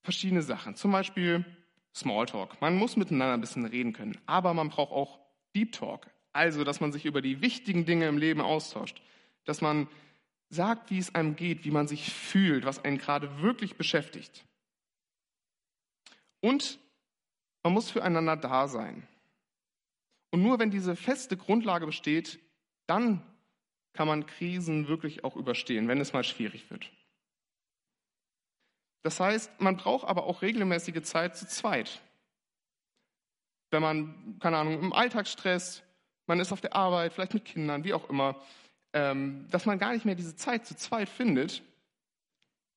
verschiedene 0.02 0.42
Sachen, 0.42 0.76
zum 0.76 0.92
Beispiel 0.92 1.46
Smalltalk. 1.94 2.60
Man 2.60 2.76
muss 2.76 2.96
miteinander 2.96 3.32
ein 3.32 3.40
bisschen 3.40 3.64
reden 3.64 3.94
können, 3.94 4.20
aber 4.26 4.52
man 4.52 4.68
braucht 4.68 4.92
auch 4.92 5.18
Deep 5.54 5.72
Talk, 5.72 6.10
also 6.36 6.62
dass 6.62 6.80
man 6.80 6.92
sich 6.92 7.04
über 7.06 7.22
die 7.22 7.40
wichtigen 7.40 7.84
Dinge 7.84 8.06
im 8.06 8.18
Leben 8.18 8.40
austauscht, 8.40 9.02
dass 9.44 9.60
man 9.60 9.88
sagt, 10.48 10.90
wie 10.90 10.98
es 10.98 11.14
einem 11.14 11.34
geht, 11.34 11.64
wie 11.64 11.70
man 11.70 11.88
sich 11.88 12.12
fühlt, 12.12 12.64
was 12.64 12.84
einen 12.84 12.98
gerade 12.98 13.42
wirklich 13.42 13.76
beschäftigt. 13.76 14.44
Und 16.40 16.78
man 17.64 17.72
muss 17.72 17.90
füreinander 17.90 18.36
da 18.36 18.68
sein. 18.68 19.08
Und 20.30 20.42
nur 20.42 20.58
wenn 20.58 20.70
diese 20.70 20.94
feste 20.94 21.36
Grundlage 21.36 21.86
besteht, 21.86 22.38
dann 22.86 23.22
kann 23.94 24.06
man 24.06 24.26
Krisen 24.26 24.86
wirklich 24.86 25.24
auch 25.24 25.34
überstehen, 25.34 25.88
wenn 25.88 26.00
es 26.00 26.12
mal 26.12 26.22
schwierig 26.22 26.70
wird. 26.70 26.92
Das 29.02 29.18
heißt, 29.18 29.60
man 29.60 29.76
braucht 29.76 30.06
aber 30.06 30.24
auch 30.24 30.42
regelmäßige 30.42 31.02
Zeit 31.02 31.36
zu 31.36 31.46
zweit. 31.46 32.02
Wenn 33.70 33.82
man, 33.82 34.38
keine 34.40 34.58
Ahnung, 34.58 34.80
im 34.80 34.92
Alltagsstress, 34.92 35.82
man 36.26 36.40
ist 36.40 36.52
auf 36.52 36.60
der 36.60 36.74
Arbeit, 36.74 37.12
vielleicht 37.12 37.34
mit 37.34 37.44
Kindern, 37.44 37.84
wie 37.84 37.94
auch 37.94 38.08
immer, 38.10 38.36
ähm, 38.92 39.46
dass 39.50 39.66
man 39.66 39.78
gar 39.78 39.92
nicht 39.92 40.04
mehr 40.04 40.14
diese 40.14 40.36
Zeit 40.36 40.66
zu 40.66 40.76
zweit 40.76 41.08
findet, 41.08 41.62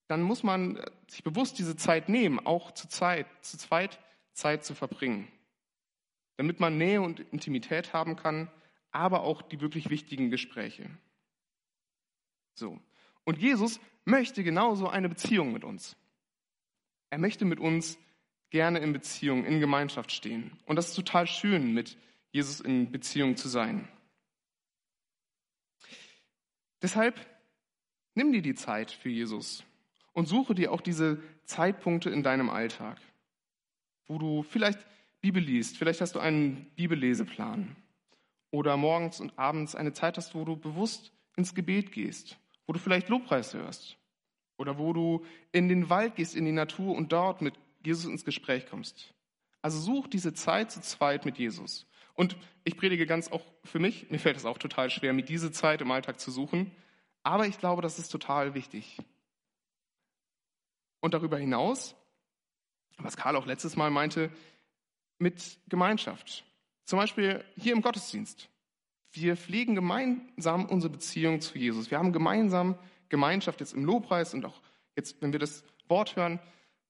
dann 0.07 0.21
muss 0.21 0.43
man 0.43 0.83
sich 1.07 1.23
bewusst 1.23 1.59
diese 1.59 1.75
Zeit 1.75 2.09
nehmen, 2.09 2.39
auch 2.45 2.71
zu, 2.71 2.87
Zeit, 2.87 3.27
zu 3.41 3.57
zweit 3.57 3.99
Zeit 4.33 4.65
zu 4.65 4.73
verbringen 4.73 5.27
damit 6.39 6.61
man 6.61 6.77
Nähe 6.77 7.01
und 7.01 7.19
Intimität 7.19 7.91
haben 7.91 8.15
kann, 8.15 8.49
aber 8.91 9.23
auch 9.23 9.41
die 9.41 9.59
wirklich 9.59 9.89
wichtigen 9.89 10.29
Gespräche. 10.31 10.89
So. 12.53 12.79
Und 13.25 13.39
Jesus 13.39 13.81
möchte 14.05 14.41
genauso 14.41 14.87
eine 14.87 15.09
Beziehung 15.09 15.51
mit 15.51 15.65
uns. 15.65 15.97
Er 17.09 17.17
möchte 17.17 17.43
mit 17.43 17.59
uns 17.59 17.99
gerne 18.51 18.79
in 18.79 18.93
Beziehung, 18.93 19.43
in 19.43 19.59
Gemeinschaft 19.59 20.13
stehen. 20.13 20.57
Und 20.65 20.77
das 20.77 20.87
ist 20.87 20.95
total 20.95 21.27
schön, 21.27 21.73
mit 21.73 21.97
Jesus 22.31 22.59
in 22.59 22.91
Beziehung 22.91 23.35
zu 23.35 23.47
sein. 23.47 23.87
Deshalb 26.81 27.19
nimm 28.15 28.31
dir 28.31 28.41
die 28.41 28.55
Zeit 28.55 28.91
für 28.91 29.09
Jesus 29.09 29.63
und 30.13 30.27
suche 30.27 30.55
dir 30.55 30.71
auch 30.71 30.81
diese 30.81 31.21
Zeitpunkte 31.45 32.09
in 32.09 32.23
deinem 32.23 32.49
Alltag, 32.49 32.99
wo 34.07 34.17
du 34.17 34.43
vielleicht 34.43 34.85
Bibel 35.21 35.43
liest, 35.43 35.77
vielleicht 35.77 36.01
hast 36.01 36.15
du 36.15 36.19
einen 36.19 36.71
Bibelleseplan 36.75 37.75
oder 38.51 38.77
morgens 38.77 39.19
und 39.19 39.37
abends 39.37 39.75
eine 39.75 39.93
Zeit 39.93 40.17
hast, 40.17 40.33
wo 40.33 40.45
du 40.45 40.55
bewusst 40.55 41.11
ins 41.35 41.53
Gebet 41.53 41.91
gehst, 41.91 42.37
wo 42.65 42.73
du 42.73 42.79
vielleicht 42.79 43.09
Lobpreis 43.09 43.53
hörst 43.53 43.97
oder 44.57 44.77
wo 44.77 44.93
du 44.93 45.25
in 45.51 45.67
den 45.67 45.89
Wald 45.89 46.15
gehst, 46.15 46.35
in 46.35 46.45
die 46.45 46.51
Natur 46.51 46.95
und 46.95 47.11
dort 47.11 47.41
mit 47.41 47.55
Jesus 47.83 48.05
ins 48.05 48.25
Gespräch 48.25 48.67
kommst. 48.67 49.13
Also 49.61 49.79
such 49.79 50.07
diese 50.07 50.33
Zeit 50.33 50.71
zu 50.71 50.81
zweit 50.81 51.25
mit 51.25 51.37
Jesus. 51.37 51.88
Und 52.19 52.35
ich 52.65 52.75
predige 52.75 53.05
ganz 53.05 53.29
auch 53.31 53.45
für 53.63 53.79
mich, 53.79 54.11
mir 54.11 54.19
fällt 54.19 54.35
es 54.35 54.43
auch 54.43 54.57
total 54.57 54.89
schwer, 54.89 55.13
mir 55.13 55.23
diese 55.23 55.53
Zeit 55.53 55.79
im 55.79 55.89
Alltag 55.89 56.19
zu 56.19 56.31
suchen, 56.31 56.69
aber 57.23 57.47
ich 57.47 57.59
glaube, 57.59 57.81
das 57.81 57.97
ist 57.97 58.09
total 58.09 58.55
wichtig. 58.55 58.97
Und 60.99 61.13
darüber 61.13 61.37
hinaus, 61.37 61.95
was 62.97 63.15
Karl 63.15 63.37
auch 63.37 63.45
letztes 63.45 63.77
Mal 63.77 63.89
meinte, 63.89 64.29
mit 65.17 65.59
Gemeinschaft. 65.69 66.43
Zum 66.83 66.99
Beispiel 66.99 67.41
hier 67.55 67.71
im 67.71 67.81
Gottesdienst. 67.81 68.49
Wir 69.13 69.37
pflegen 69.37 69.73
gemeinsam 69.73 70.65
unsere 70.65 70.91
Beziehung 70.91 71.39
zu 71.39 71.57
Jesus. 71.57 71.89
Wir 71.89 71.99
haben 71.99 72.11
gemeinsam 72.11 72.77
Gemeinschaft 73.07 73.61
jetzt 73.61 73.71
im 73.71 73.85
Lobpreis 73.85 74.33
und 74.33 74.43
auch 74.43 74.59
jetzt, 74.97 75.21
wenn 75.21 75.31
wir 75.31 75.39
das 75.39 75.63
Wort 75.87 76.17
hören, 76.17 76.41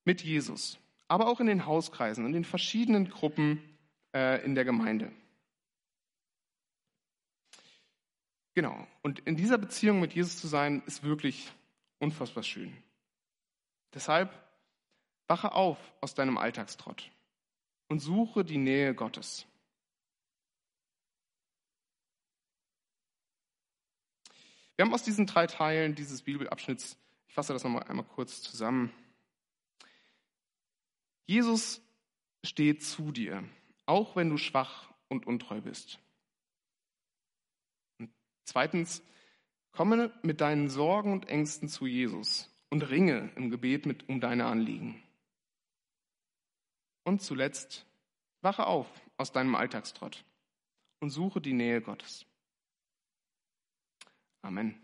mit 0.06 0.24
Jesus. 0.24 0.80
Aber 1.08 1.28
auch 1.28 1.40
in 1.40 1.46
den 1.46 1.68
Hauskreisen, 1.68 2.26
in 2.26 2.34
den 2.34 2.46
verschiedenen 2.46 3.12
Gruppen 3.12 3.62
äh, 4.14 4.44
in 4.44 4.56
der 4.56 4.66
Gemeinde. 4.66 5.12
Genau. 8.56 8.88
Und 9.02 9.20
in 9.20 9.36
dieser 9.36 9.58
Beziehung 9.58 10.00
mit 10.00 10.14
Jesus 10.14 10.38
zu 10.38 10.48
sein, 10.48 10.84
ist 10.86 11.04
wirklich 11.04 11.52
unfassbar 12.00 12.44
schön. 12.44 12.76
Deshalb 13.94 14.34
wache 15.28 15.54
auf 15.54 15.78
aus 16.02 16.14
deinem 16.14 16.38
Alltagstrott 16.38 17.10
und 17.88 18.00
suche 18.00 18.44
die 18.44 18.58
Nähe 18.58 18.94
Gottes. 18.94 19.46
Wir 24.76 24.86
haben 24.86 24.94
aus 24.94 25.04
diesen 25.04 25.26
drei 25.26 25.46
Teilen 25.46 25.94
dieses 25.94 26.22
Bibelabschnitts, 26.22 26.98
ich 27.28 27.34
fasse 27.34 27.54
das 27.54 27.64
nochmal 27.64 27.84
einmal 27.84 28.06
kurz 28.06 28.42
zusammen. 28.42 28.94
Jesus 31.26 31.82
steht 32.44 32.84
zu 32.84 33.12
dir, 33.12 33.44
auch 33.90 34.16
wenn 34.16 34.30
du 34.30 34.38
schwach 34.38 34.88
und 35.08 35.26
untreu 35.26 35.62
bist. 35.62 36.00
Und 37.98 38.12
zweitens, 38.46 39.02
komme 39.72 40.14
mit 40.22 40.42
deinen 40.42 40.70
Sorgen 40.70 41.12
und 41.12 41.28
Ängsten 41.28 41.68
zu 41.68 41.88
Jesus 41.88 42.54
und 42.70 42.84
ringe 42.90 43.32
im 43.36 43.50
Gebet 43.50 43.88
mit 43.88 44.08
um 44.08 44.22
deine 44.22 44.46
Anliegen. 44.46 45.02
Und 47.04 47.24
zuletzt, 47.24 47.88
wache 48.42 48.68
auf 48.68 48.88
aus 49.18 49.32
deinem 49.32 49.56
Alltagstrott 49.56 50.24
und 51.00 51.10
suche 51.10 51.42
die 51.42 51.54
Nähe 51.54 51.82
Gottes. 51.82 52.28
Amen. 54.44 54.80